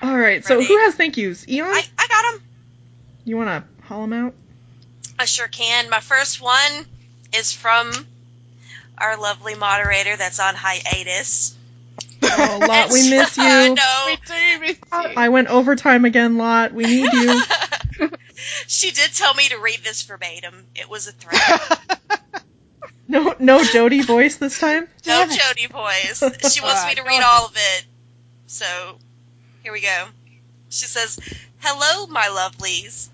[0.01, 0.45] All right.
[0.45, 0.67] So Ready?
[0.67, 1.47] who has thank yous?
[1.49, 2.43] Eon, I, I got them.
[3.25, 4.33] you want to haul them out?
[5.17, 5.89] I sure can.
[5.89, 6.85] My first one
[7.35, 7.91] is from
[8.97, 11.55] our lovely moderator that's on hiatus.
[12.21, 13.75] Oh, Lot, we miss I you.
[13.75, 14.05] know.
[14.05, 15.13] We do miss you.
[15.17, 16.71] I went overtime again, Lot.
[16.73, 17.41] We need you.
[18.67, 20.65] She did tell me to read this verbatim.
[20.75, 21.79] It was a threat.
[23.09, 24.87] No, no Jody voice this time.
[25.07, 26.19] No Jody voice.
[26.53, 27.85] She wants me to read all of it.
[28.45, 28.65] So,
[29.63, 30.05] here we go.
[30.69, 31.19] She says,
[31.57, 33.09] Hello, my lovelies.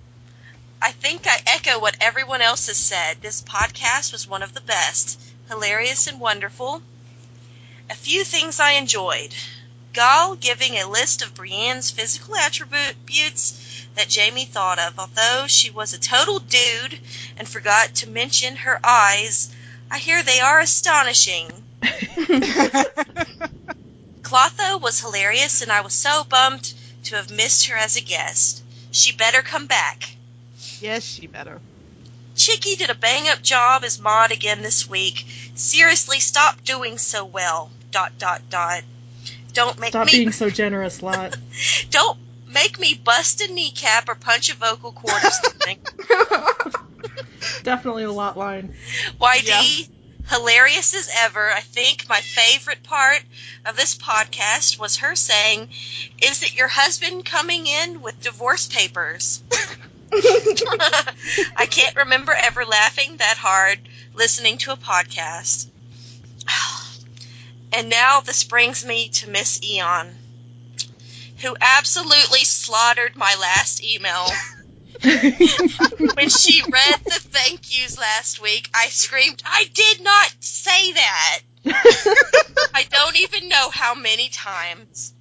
[0.81, 3.21] I think I echo what everyone else has said.
[3.21, 5.17] This podcast was one of the best,
[5.47, 6.81] hilarious and wonderful.
[7.89, 9.33] A few things I enjoyed.
[9.95, 14.99] Gall giving a list of Brienne's physical attributes that Jaime thought of.
[14.99, 16.99] Although she was a total dude
[17.37, 19.49] and forgot to mention her eyes,
[19.89, 21.49] I hear they are astonishing.
[24.21, 26.73] Clotho was hilarious, and I was so bummed
[27.05, 28.63] to have missed her as a guest.
[28.91, 30.09] She better come back.
[30.81, 31.61] Yes, she better.
[32.35, 35.25] Chicky did a bang up job as Maud again this week.
[35.55, 37.71] Seriously, stop doing so well.
[37.91, 38.83] Dot dot dot.
[39.55, 41.35] Don't make Stop me being so generous, lot.
[41.89, 42.17] don't
[42.53, 45.79] make me bust a kneecap or punch a vocal cord or something.
[47.63, 48.73] Definitely a lot line.
[49.19, 49.87] YD,
[50.29, 51.49] hilarious as ever.
[51.49, 53.23] I think my favorite part
[53.65, 55.69] of this podcast was her saying,
[56.21, 59.41] Is it your husband coming in with divorce papers?
[60.11, 63.79] I can't remember ever laughing that hard
[64.13, 65.67] listening to a podcast.
[67.71, 70.13] And now this brings me to Miss Eon,
[71.41, 74.27] who absolutely slaughtered my last email.
[75.01, 81.39] when she read the thank yous last week, I screamed, I did not say that!
[82.73, 85.13] I don't even know how many times.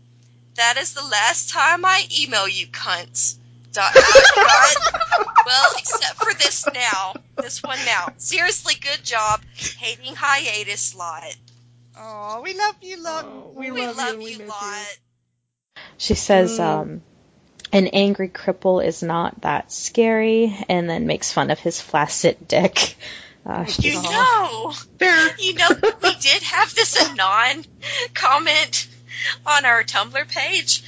[0.57, 3.36] That is the last time I email you cunts.
[3.72, 4.05] Dot, dot,
[4.36, 5.26] dot.
[5.47, 7.14] well, except for this now.
[7.36, 8.12] This one now.
[8.18, 9.40] Seriously, good job.
[9.57, 11.34] Hating hiatus lot.
[11.97, 13.55] Oh, we love you, lot.
[13.55, 14.97] we, love, you, lot.
[15.97, 16.64] She says, Mm.
[16.64, 17.03] um,
[17.72, 22.97] an angry cripple is not that scary, and then makes fun of his flaccid dick.
[23.47, 24.72] Uh, You know,
[25.38, 25.68] you know,
[26.03, 27.62] we did have this anon
[28.14, 28.88] comment
[29.47, 30.83] on our Tumblr page,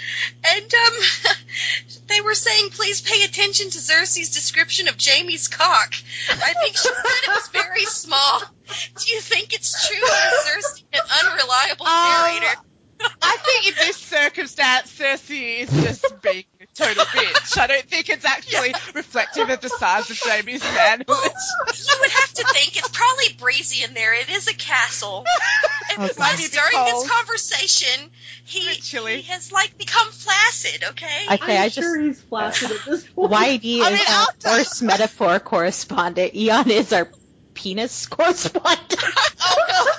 [0.45, 0.93] and um,
[2.09, 5.95] they were saying, "Please pay attention to Cersei's description of Jaime's cock."
[6.31, 8.41] I think she said it was very small.
[8.68, 12.61] Do you think it's true Cersei's an unreliable narrator?
[13.22, 17.58] I think in this circumstance, Cersei is just being a total bitch.
[17.58, 21.06] I don't think it's actually reflective of the size of Jaime's manhood.
[21.08, 24.14] You would have to think it's probably breezy in there.
[24.14, 25.24] It is a castle.
[25.90, 26.12] And Okay.
[26.14, 26.88] plus, Might be a bit during cold.
[27.04, 28.10] this conversation,
[28.44, 30.84] he, he has like become flaccid.
[30.90, 31.26] Okay.
[31.32, 33.32] Okay, I just he's flaccid at this point.
[33.32, 36.34] YD I mean, our first metaphor correspondent.
[36.34, 37.08] Eon is our
[37.57, 38.94] penis correspondent.
[39.40, 39.96] Oh,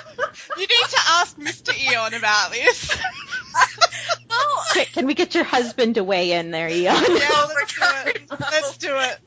[0.56, 1.76] you need to ask Mr.
[1.92, 2.96] Eon about this.
[4.74, 6.84] Can- Can we get your husband to weigh in there, Eon?
[6.84, 8.22] Yeah, let's do it.
[8.40, 9.18] Let's do it.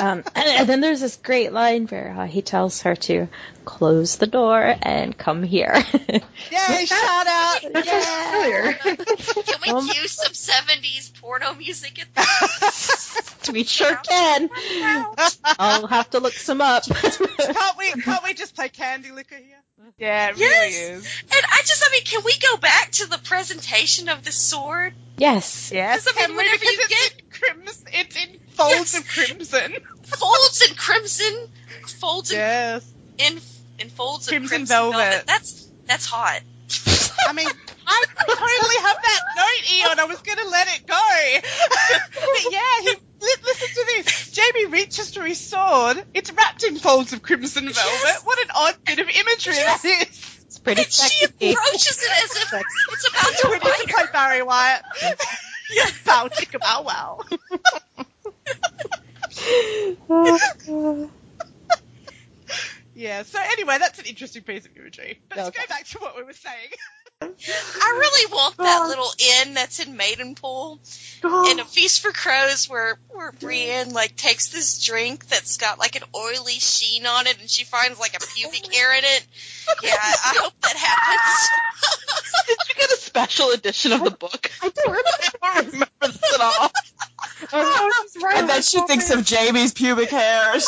[0.00, 3.28] Um, and, and then there's this great line where uh, he tells her to
[3.64, 5.72] close the door and come here.
[6.08, 7.58] Yay, shout out.
[7.86, 8.72] Yeah.
[8.72, 13.48] Can we Um, cue some 70s porno music at this?
[13.52, 14.48] we sure can.
[15.58, 16.84] I'll have to look some up.
[16.84, 17.92] can't we?
[18.02, 19.56] Can't we just play Candy Liquor here?
[19.98, 20.38] Yeah, it Yes.
[20.38, 21.06] really is.
[21.22, 24.94] And I just, I mean, can we go back to the presentation of the sword?
[25.16, 25.70] yes.
[25.72, 27.86] Yes, I mean, whenever Because you it's in crimson.
[27.92, 29.74] It's in folds of crimson.
[30.06, 31.48] Folds in crimson,
[32.00, 32.92] folds in, Yes.
[33.18, 33.40] in,
[33.80, 34.96] in folds Crimson of crimson velvet.
[34.96, 35.26] velvet.
[35.26, 36.42] That's, that's hot.
[37.28, 37.48] I mean,
[37.86, 39.98] I totally have that note, Eon.
[39.98, 40.94] I was going to let it go.
[42.14, 44.38] but yeah, he, listen to this.
[44.38, 46.02] Jaime reaches for his sword.
[46.14, 48.20] It's wrapped in folds of crimson velvet.
[48.24, 50.40] What an odd bit of imagery that is.
[50.46, 52.52] It's pretty And she approaches it as if
[52.92, 54.82] it's about to We need to play Barry White.
[55.70, 57.20] yeah, bow chicka bow wow.
[62.96, 65.20] Yeah, so anyway, that's an interesting piece of imagery.
[65.28, 66.70] But let's go back to what we were saying.
[67.20, 68.88] I really want that oh.
[68.88, 70.78] little inn that's in Maidenpool
[71.24, 71.50] oh.
[71.50, 75.96] in A Feast for Crows where where Brienne like takes this drink that's got like
[75.96, 79.26] an oily sheen on it and she finds like a pubic hair in it.
[79.82, 81.48] Yeah, I hope that happens.
[82.46, 84.50] Did you get a special edition of the book?
[84.62, 85.08] I don't remember,
[85.42, 86.70] I don't remember this at all.
[87.52, 90.54] and then she thinks of Jaime's pubic hair.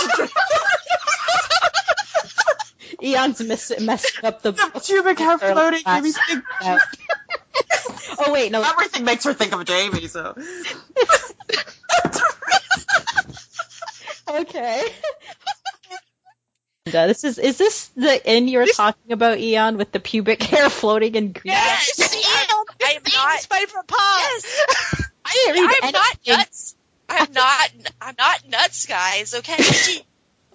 [3.03, 4.53] Eon's miss- messing up the,
[4.85, 5.83] pubic hair floating.
[5.85, 6.43] Jaime's big.
[8.21, 8.63] Oh wait, no.
[8.63, 10.09] Everything makes her think of Jaime.
[10.09, 10.35] So
[14.29, 14.83] Okay.
[16.95, 20.43] Uh, this is is this the inn you were talking about, Eon, with the pubic
[20.43, 21.53] hair floating in green?
[21.53, 23.41] Yes, I am not.
[23.41, 24.21] favorite part.
[24.21, 26.58] Yes, I didn't read I'm not nuts.
[27.09, 27.71] I'm not.
[28.01, 29.35] I'm not nuts, guys.
[29.35, 29.57] Okay.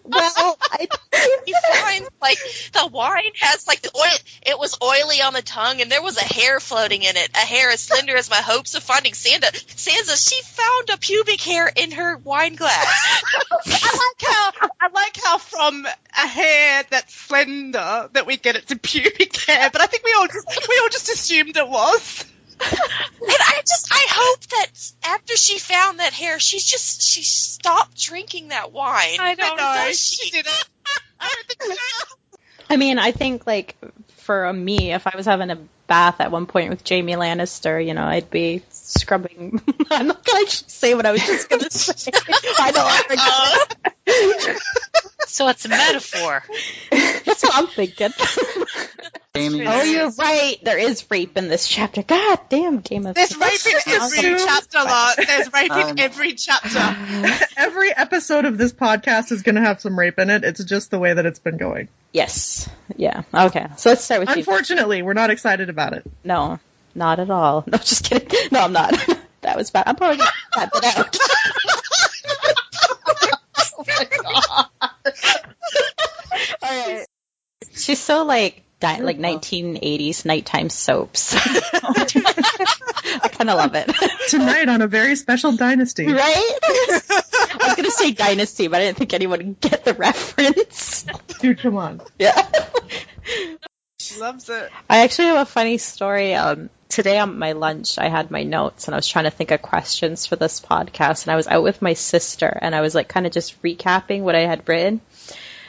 [0.05, 0.87] Well, I,
[1.45, 2.37] he finds like
[2.73, 4.17] the wine has like the oil.
[4.45, 7.29] It was oily on the tongue, and there was a hair floating in it.
[7.35, 9.47] A hair as slender as my hopes of finding Santa.
[9.47, 13.23] Sansa, she found a pubic hair in her wine glass.
[13.65, 14.51] I like how
[14.81, 19.69] I like how from a hair that's slender that we get it to pubic hair,
[19.71, 22.25] but I think we all just we all just assumed it was.
[22.61, 27.97] And I just I hope that after she found that hair, she's just she stopped
[27.97, 29.19] drinking that wine.
[29.19, 29.63] I don't know.
[29.63, 30.65] Does She did it.
[31.19, 31.79] I don't.
[32.69, 33.75] I mean, I think like
[34.17, 35.57] for me, if I was having a
[35.87, 39.61] bath at one point with Jaime Lannister, you know, I'd be scrubbing.
[39.91, 42.11] I'm not gonna say what I was just gonna say.
[42.59, 44.53] I don't know.
[44.55, 45.02] Uh,
[45.33, 46.43] So it's a metaphor.
[46.91, 48.11] That's what I'm thinking.
[49.35, 49.65] Jaime.
[49.67, 50.57] Oh, you're right.
[50.63, 52.03] There is rape in this chapter.
[52.03, 55.15] God damn, Game of There's rape in every chapter, lot.
[55.17, 56.79] There's rape Um, in every chapter.
[57.57, 60.43] Every episode of this podcast is going to have some rape in it.
[60.43, 61.87] It's just the way that it's been going.
[62.11, 62.69] Yes.
[62.95, 63.23] Yeah.
[63.33, 63.65] Okay.
[63.77, 64.35] So let's start with you.
[64.35, 66.03] Unfortunately, we're not excited about it.
[66.23, 66.59] No,
[66.93, 67.63] not at all.
[67.71, 68.29] No, just kidding.
[68.51, 68.93] No, I'm not.
[69.41, 69.85] that was bad.
[69.87, 71.17] I'm probably gonna cut that out.
[73.79, 74.69] oh my god.
[76.73, 77.07] All right.
[77.75, 81.33] She's so like di- like 1980s nighttime soaps.
[81.35, 83.89] I kind of love it.
[84.29, 86.05] Tonight on a very special dynasty.
[86.05, 86.19] Right?
[86.63, 91.05] I was gonna say dynasty, but I didn't think anyone would get the reference.
[91.39, 92.01] Dude, come on.
[92.19, 92.49] Yeah.
[93.99, 94.69] She loves it.
[94.89, 96.35] I actually have a funny story.
[96.35, 99.51] Um, today on my lunch, I had my notes and I was trying to think
[99.51, 101.23] of questions for this podcast.
[101.23, 104.21] And I was out with my sister and I was like kind of just recapping
[104.23, 104.99] what I had written.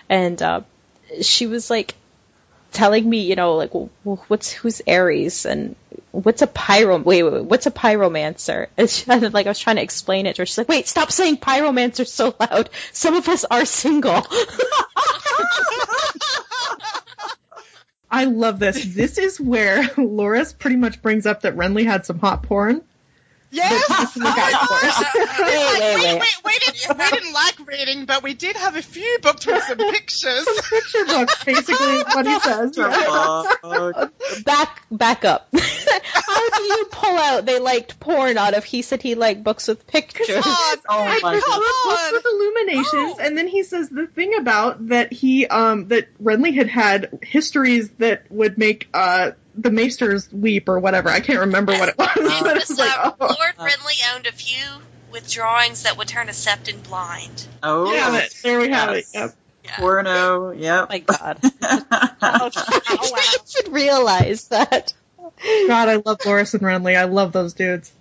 [0.09, 0.63] And uh,
[1.23, 1.95] she was like
[2.73, 3.71] telling me, you know, like,
[4.03, 5.77] what's who's Aerys and
[6.11, 6.99] what's a pyro?
[6.99, 8.67] Wait, wait, wait what's a pyromancer?
[8.77, 10.47] And, she, like I was trying to explain it to her.
[10.47, 12.69] She's like, wait, stop saying pyromancer so loud.
[12.93, 14.27] Some of us are single.
[18.11, 18.85] I love this.
[18.85, 22.83] This is where Loras pretty much brings up that Renly had some hot porn.
[23.55, 23.89] Yes.
[23.89, 25.45] That you can look out for.
[25.45, 26.21] wait, wait, we, wait.
[26.21, 29.63] we, we, didn't, we didn't like reading, but we did have a few books with
[29.63, 30.47] some pictures.
[30.71, 32.77] Picture books, basically, what he says.
[33.65, 34.45] Fuck.
[34.45, 35.49] back back up.
[35.55, 39.69] How do you pull out they liked porn out of he said he liked books
[39.69, 40.27] with pictures?
[40.29, 41.63] God, Oh my God.
[41.85, 46.55] Books with illuminations, and then he says the thing about that he um that Renly
[46.55, 51.09] had had histories that would make uh the maesters weep or whatever.
[51.09, 52.09] I can't remember what it was,
[52.43, 53.15] but it's So, like oh.
[53.21, 54.65] Lord Renly owned a few
[55.13, 57.47] with drawings that would turn a septon blind.
[57.63, 59.07] Oh, Yeah, but there we have it.
[59.15, 59.33] yes.
[59.33, 59.39] Oh.
[59.65, 59.77] Yep.
[59.79, 60.51] Porno.
[60.51, 60.83] Yep.
[60.83, 61.39] Oh my god.
[62.27, 62.51] Oh,
[63.15, 64.93] I should realize that.
[65.67, 66.97] God, I love Loras and Renly.
[66.97, 67.93] I love those dudes.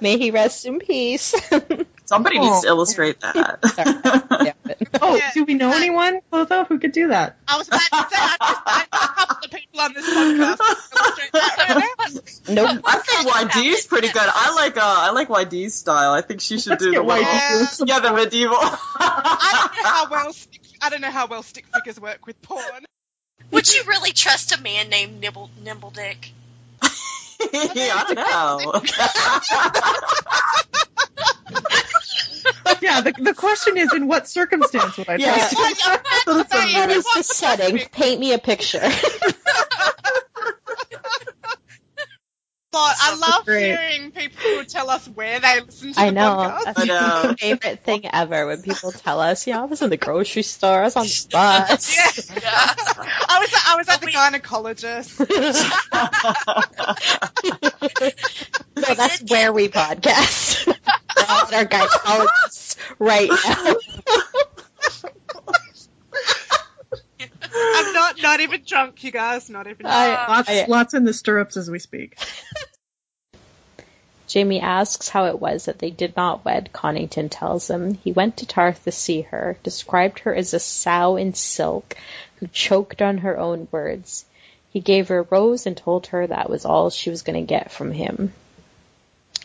[0.00, 1.34] May he rest in peace.
[2.04, 4.54] Somebody needs to illustrate that.
[5.00, 7.36] Oh, do we know anyone, Clotho, who could do that?
[7.46, 10.08] I was about to say, I just, I know a couple of people on this
[10.08, 10.58] podcast.
[10.58, 12.80] who that right nope.
[12.84, 14.22] I think YD's pretty good.
[14.22, 16.12] I like uh, I like YD's style.
[16.12, 17.20] I think she should do the get one.
[17.20, 17.88] YD.
[17.88, 18.56] Yeah, the medieval.
[18.60, 22.40] I don't know how well stick, I don't know how well stick figures work with
[22.42, 22.62] porn.
[23.50, 26.32] Would you really trust a man named Nibble Nimble Dick?
[27.40, 28.82] I don't know.
[32.80, 35.48] Yeah, the, the question is, in what circumstance would I Yeah.
[35.48, 35.56] trust?
[36.26, 37.78] What is the setting?
[37.92, 38.82] Paint me a picture.
[42.78, 43.64] But I love great.
[43.64, 46.36] hearing people who tell us where they listen to I the know.
[46.36, 46.64] podcast.
[46.64, 47.22] That's I know.
[47.24, 50.78] my favorite thing ever when people tell us, yeah, I was in the grocery store,
[50.80, 51.96] I was on the bus.
[51.96, 52.12] Yeah.
[53.28, 55.18] I was I was at the gynecologist.
[58.76, 60.66] No, that's where we podcast.
[60.66, 63.74] We're at our gynecologist right now.
[67.54, 69.48] I'm not not even drunk, you guys.
[69.50, 69.86] Not even.
[69.86, 72.18] I- Lots, I- lots in the stirrups as we speak.
[74.32, 76.68] Jaime asks how it was that they did not wed.
[76.74, 81.16] Connington tells him he went to Tarth to see her, described her as a sow
[81.16, 81.96] in silk
[82.36, 84.26] who choked on her own words.
[84.70, 87.48] He gave her a rose and told her that was all she was going to
[87.48, 88.34] get from him.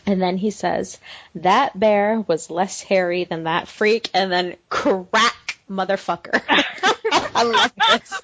[0.06, 0.98] And then he says,
[1.36, 5.34] that bear was less hairy than that freak, and then crack,
[5.68, 6.42] motherfucker.
[7.34, 8.20] I love this.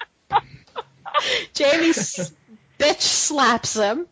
[1.57, 1.93] Jaime
[2.79, 4.07] bitch slaps him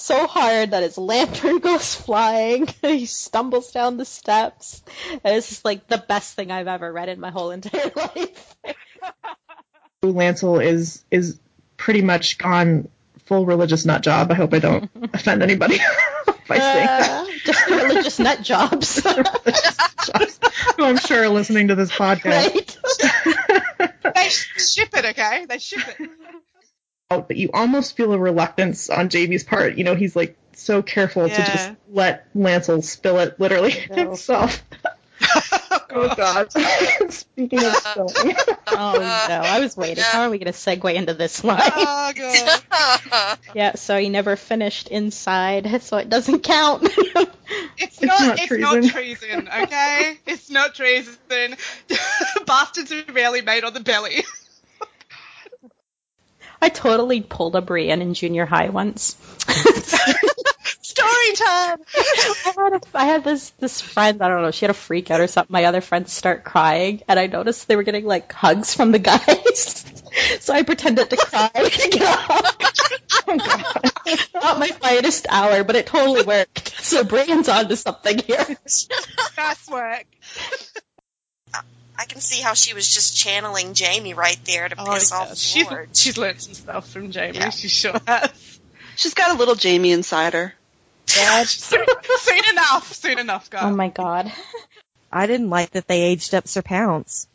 [0.00, 2.66] so hard that his lantern goes flying.
[2.82, 4.82] he stumbles down the steps.
[5.24, 8.56] And it's just like the best thing I've ever read in my whole entire life.
[10.02, 11.38] Lancel is is
[11.76, 12.88] pretty much gone
[13.26, 14.30] full religious nut job.
[14.30, 15.78] I hope I don't offend anybody.
[16.50, 17.28] By saying Uh, that.
[17.44, 19.00] just religious nut jobs.
[20.76, 22.76] Who I'm sure are listening to this podcast.
[24.14, 25.46] they ship it, okay?
[25.48, 26.10] They ship it.
[27.08, 29.76] But you almost feel a reluctance on Jaime's part.
[29.76, 34.60] You know, he's like so careful to just let Lancel spill it literally himself.
[35.90, 36.52] oh god.
[37.12, 38.36] Speaking of spilling.
[38.68, 40.04] oh no, I was waiting.
[40.04, 41.60] How are we going to segue into this line?
[41.62, 43.38] Oh god.
[43.54, 46.88] yeah, so he never finished inside, so it doesn't count.
[47.76, 48.80] It's, not, not it's treason.
[48.80, 50.18] not treason, okay?
[50.26, 51.56] it's not treason.
[52.46, 54.24] Bastards are rarely made on the belly.
[56.62, 59.16] I totally pulled a Brienne in junior high once.
[60.90, 61.78] Story time.
[61.96, 64.20] I had, a, I had this this friend.
[64.22, 64.50] I don't know.
[64.50, 65.52] She had a freak out or something.
[65.52, 68.98] My other friends start crying, and I noticed they were getting like hugs from the
[68.98, 69.84] guys.
[70.40, 71.48] so I pretended to cry.
[71.54, 73.40] to get a hug.
[74.34, 76.74] Not my finest hour, but it totally worked.
[76.82, 78.44] So Brienne's onto something here.
[79.36, 80.06] Nice work.
[81.98, 85.18] I can see how she was just channeling Jaime right there to Oh, piss yeah.
[85.18, 85.88] off She's, George.
[85.94, 87.50] she's learned some stuff from Jaime.
[87.50, 88.58] She sure has.
[88.96, 90.54] She's got a little Jaime inside her.
[91.48, 91.84] soon,
[92.18, 92.92] soon enough.
[92.92, 93.64] Soon enough, guys.
[93.64, 94.32] Oh my god.
[95.12, 97.26] I didn't like that they aged up Sir Pounce.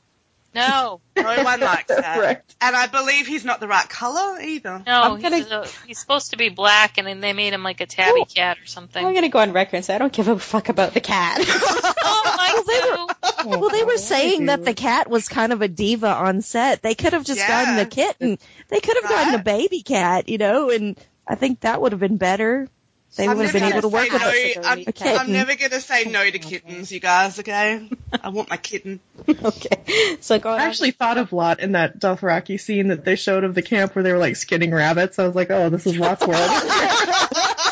[0.54, 1.02] No.
[1.18, 2.46] No one likes that.
[2.62, 4.82] And I believe he's not the right colour either.
[4.88, 7.62] No, I'm gonna- he's, a- he's supposed to be black, and then they made him
[7.64, 9.06] like a tabby cat or something.
[9.06, 11.42] I'm gonna go on record and say I don't give a fuck about the cat.
[12.08, 13.46] Oh, my!
[13.58, 16.82] well, they were saying that the cat was kind of a diva on set.
[16.84, 18.38] They could have just gotten the kitten.
[18.70, 20.98] They could have gotten a baby cat, you know, and
[21.28, 22.68] I think that would have been better.
[23.16, 24.80] They I'm would have been never able to gonna work say with no, a, I'm,
[25.16, 27.90] a I'm never going to say no to kittens, you guys, okay?
[28.22, 29.00] I want my kitten.
[29.30, 30.18] okay.
[30.20, 33.56] So go I actually thought of Lot in that Dothraki scene that they showed of
[33.56, 35.18] the camp where they were like skinning rabbits.
[35.18, 36.50] I was like, oh, this is Lot's world.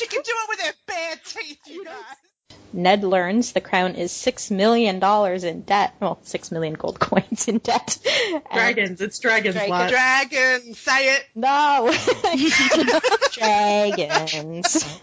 [0.00, 1.94] She can do it with her bare teeth, you guys.
[2.72, 5.94] Ned learns the crown is six million dollars in debt.
[6.00, 7.98] Well, six million gold coins in debt.
[8.52, 9.70] Dragons, it's dragons, Dragon.
[9.70, 9.90] Lot.
[9.90, 11.26] Dragon, say it.
[11.34, 11.92] No.
[13.32, 15.00] Dragons.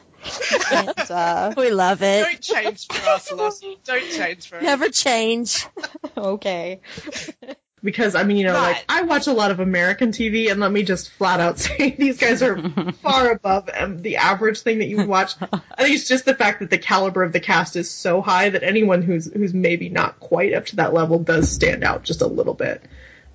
[0.71, 2.23] and, uh, we love it.
[2.23, 3.77] Don't change for us, Lottie.
[3.83, 4.63] Don't change for us.
[4.63, 5.65] Never change.
[6.17, 6.81] okay.
[7.83, 10.71] Because I mean, you know, like I watch a lot of American TV, and let
[10.71, 12.57] me just flat out say these guys are
[13.03, 15.33] far above um, the average thing that you would watch.
[15.41, 18.49] I think it's just the fact that the caliber of the cast is so high
[18.49, 22.21] that anyone who's who's maybe not quite up to that level does stand out just
[22.21, 22.81] a little bit.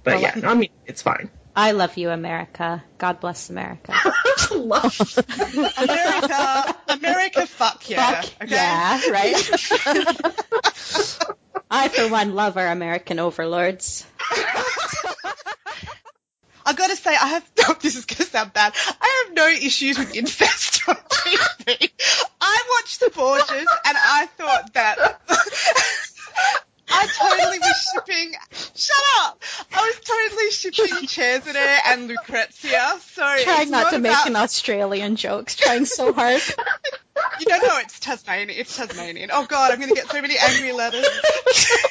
[0.02, 1.30] But Well, yeah, I mean, it's fine.
[1.54, 2.82] I love you, America.
[2.96, 3.92] God bless America.
[4.50, 5.04] America,
[6.88, 8.22] America, fuck yeah.
[8.22, 8.54] Fuck okay?
[8.54, 9.36] yeah, right?
[11.70, 14.06] I, for one, love our American overlords.
[16.64, 17.50] I've gotta say, I have.
[17.66, 18.72] Oh, this is gonna sound bad.
[19.00, 21.90] I have no issues with incest on TV.
[22.40, 25.20] I watched The Borgias, and I thought that.
[26.94, 28.34] I totally was shipping.
[28.74, 29.42] Shut up!
[29.74, 32.96] I was totally shipping Cesare and Lucrezia.
[33.00, 35.56] So Trying it's not to make an Australian jokes.
[35.56, 36.42] Trying so hard.
[37.38, 38.58] You don't know it's Tasmanian.
[38.58, 39.30] It's Tasmanian.
[39.32, 41.06] Oh god, I'm gonna get so many angry letters.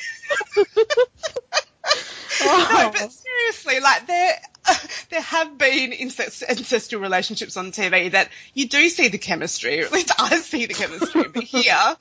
[2.44, 4.40] No, but seriously, like there,
[5.10, 9.86] there have been incest, incestual relationships on TV that you do see the chemistry, or
[9.86, 11.28] at least I see the chemistry.
[11.28, 11.96] But here,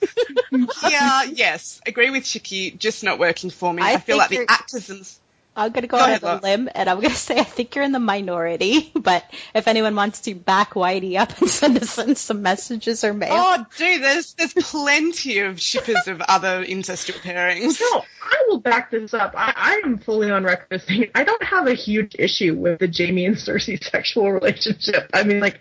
[0.51, 3.82] here, yes, agree with Chicky, just not working for me.
[3.82, 5.11] I, I feel like the actors and
[5.56, 6.43] I'm gonna go, Go out ahead, on a Lot.
[6.43, 8.93] limb, and I'm gonna say I think you're in the minority.
[9.01, 9.24] But
[9.55, 13.31] if anyone wants to back Whitey up and send us in some messages or mail,
[13.32, 17.81] Oh, dude, there's there's plenty of shippers of other incestual pairings.
[17.81, 19.35] No, I will back this up.
[19.36, 22.93] I, I am fully on record saying I don't have a huge issue with the
[22.94, 25.10] Jaime and Cersei sexual relationship.
[25.12, 25.60] I mean, like,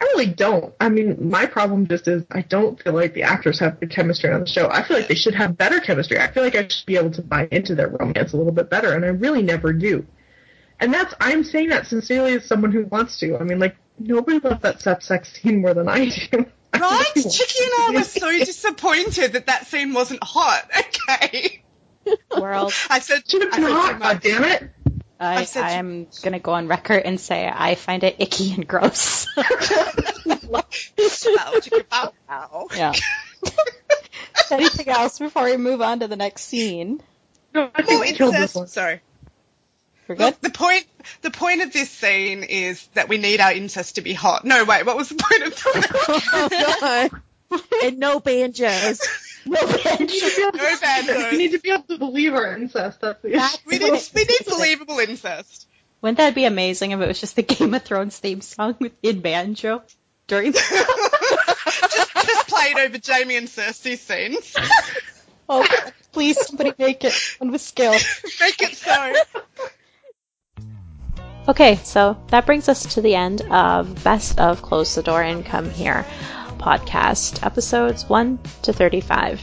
[0.00, 0.74] I really don't.
[0.78, 4.30] I mean, my problem just is I don't feel like the actors have good chemistry
[4.30, 4.68] on the show.
[4.68, 6.18] I feel like they should have better chemistry.
[6.18, 8.68] I feel like I should be able to buy into their romance a little bit
[8.68, 10.06] better, and I really never do.
[10.80, 13.38] And that's I'm saying that sincerely as someone who wants to.
[13.38, 16.46] I mean, like, nobody loved that sex sex scene more than I do.
[16.78, 17.04] Right?
[17.14, 20.70] Chicky and I were so disappointed that that scene wasn't hot.
[21.08, 21.62] Okay.
[22.38, 22.72] World.
[22.90, 24.00] I said, should have been hot.
[24.00, 24.70] God damn it.
[25.18, 29.26] I, said- I'm gonna go on record and say I find it icky and gross.
[32.74, 32.92] yeah.
[34.50, 37.00] Anything else before we move on to the next scene?
[37.54, 38.68] No, I More incest.
[38.68, 39.00] Sorry.
[40.08, 40.14] We're.
[40.14, 40.86] The point,
[41.22, 44.44] the point of this scene is that we need our incest to be hot.
[44.44, 47.22] No, wait, what was the point of oh, God.
[47.84, 49.00] And no banjos.
[49.48, 50.38] No banjos.
[50.38, 51.30] No banjos.
[51.30, 53.00] We need to be able to believe our incest.
[53.00, 53.58] That's the issue.
[53.64, 55.68] We need, we need believable incest.
[56.02, 58.94] Wouldn't that be amazing if it was just the Game of Thrones theme song with
[59.04, 59.84] in banjo
[60.26, 60.50] during?
[60.50, 60.58] The-
[61.64, 64.52] just, just play it over Jaime and Cersei's scenes.
[65.48, 65.64] Oh,
[66.10, 67.92] please, somebody make it one with skill.
[67.92, 69.14] Make it so.
[71.48, 75.46] Okay, so that brings us to the end of Best of Close the Door and
[75.46, 76.04] Come Here
[76.66, 79.40] podcast, episodes 1 to 35.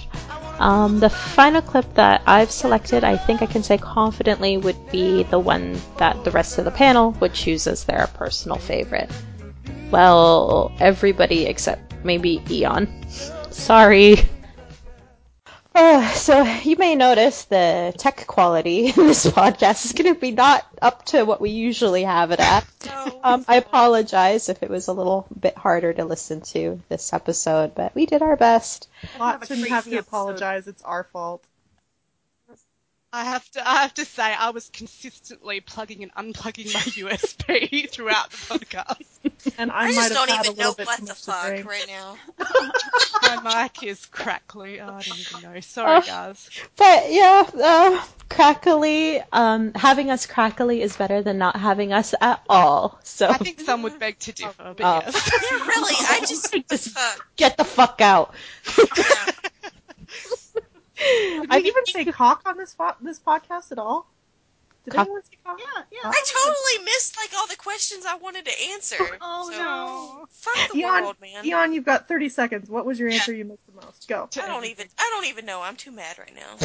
[0.60, 5.24] Um, the final clip that I've selected, I think I can say confidently, would be
[5.24, 9.10] the one that the rest of the panel would choose as their personal favorite.
[9.90, 12.88] Well, everybody except maybe Eon.
[13.52, 14.18] Sorry.
[15.76, 20.32] Uh, so you may notice the tech quality in this podcast is going to be
[20.32, 22.66] not up to what we usually have it at.
[23.24, 27.74] Um, I apologize if it was a little bit harder to listen to this episode,
[27.74, 28.90] but we did our best.
[29.18, 30.68] Lot shouldn't have to apologize.
[30.68, 31.42] It's our fault.
[33.16, 36.80] I have to I have to say I was consistently plugging and unplugging my
[37.12, 39.54] USB throughout the podcast.
[39.60, 41.14] And I, I, might just have don't even a little know bit what too the
[41.14, 41.66] fuck drink.
[41.70, 42.16] right now.
[43.44, 44.82] My mic is crackly.
[44.82, 45.60] Oh, I don't even know.
[45.62, 46.02] Sorry, Oh.
[46.02, 46.50] guys.
[46.76, 52.42] But yeah, uh, crackly, um, having us crackly is better than not having us at
[52.50, 53.00] all.
[53.04, 55.02] So I think some would beg to differ, but Oh.
[55.06, 55.32] yes.
[55.52, 58.34] Yeah, really, I just, Just uh, get the fuck out.
[58.76, 59.33] Did
[61.50, 64.08] we even say cock on this fo- this podcast at all?
[64.86, 65.60] Did Cock- anyone say cock?
[65.60, 66.10] Yeah, yeah.
[66.10, 68.98] I totally missed like all the questions I wanted to answer.
[69.26, 70.26] Oh, so, no.
[70.32, 71.46] Fuck the Eon, world, man.
[71.46, 72.70] Eon, you've got 30 seconds.
[72.70, 74.08] What was your answer you missed the most?
[74.08, 74.28] Go.
[74.42, 75.62] I don't even I don't even know.
[75.62, 76.58] I'm too mad right now.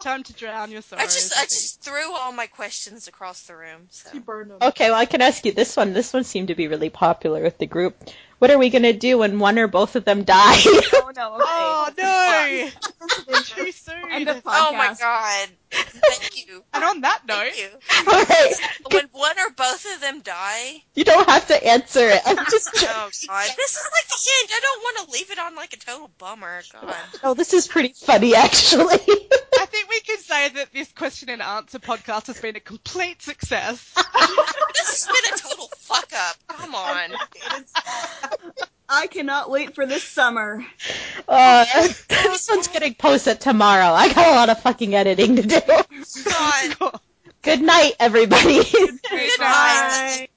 [0.00, 3.86] Time to drown your I just I just threw all my questions across the room.
[3.90, 4.58] So You burned them.
[4.60, 5.92] Okay, well I can ask you this one.
[5.92, 7.96] This one seemed to be really popular with the group.
[8.38, 10.60] What are we gonna do when one or both of them die?
[11.08, 11.88] Oh no.
[11.88, 12.70] Okay.
[13.00, 13.40] Oh no!
[13.40, 13.94] Too soon.
[14.10, 15.48] End of Oh my god.
[15.70, 16.62] Thank you.
[16.74, 18.12] And on that note, Thank you.
[18.12, 18.54] Alright,
[18.92, 22.20] When one or both of them die, you don't have to answer it.
[22.26, 22.68] I'm just.
[22.74, 24.50] oh god, this is like the end.
[24.52, 26.60] I don't want to leave it on like a total bummer.
[26.72, 26.94] God.
[27.22, 28.98] Oh, this is pretty funny actually.
[29.58, 33.22] I think we can say that this question and answer podcast has been a complete
[33.22, 33.94] success.
[33.94, 36.36] This has been a total fuck up.
[36.48, 37.10] Come on.
[38.88, 40.64] I cannot wait for this summer.
[41.26, 41.64] Uh,
[42.08, 43.92] this one's getting posted tomorrow.
[43.92, 45.60] I got a lot of fucking editing to do.
[46.24, 47.00] God.
[47.42, 48.62] Good night, everybody.
[49.10, 50.28] Goodbye.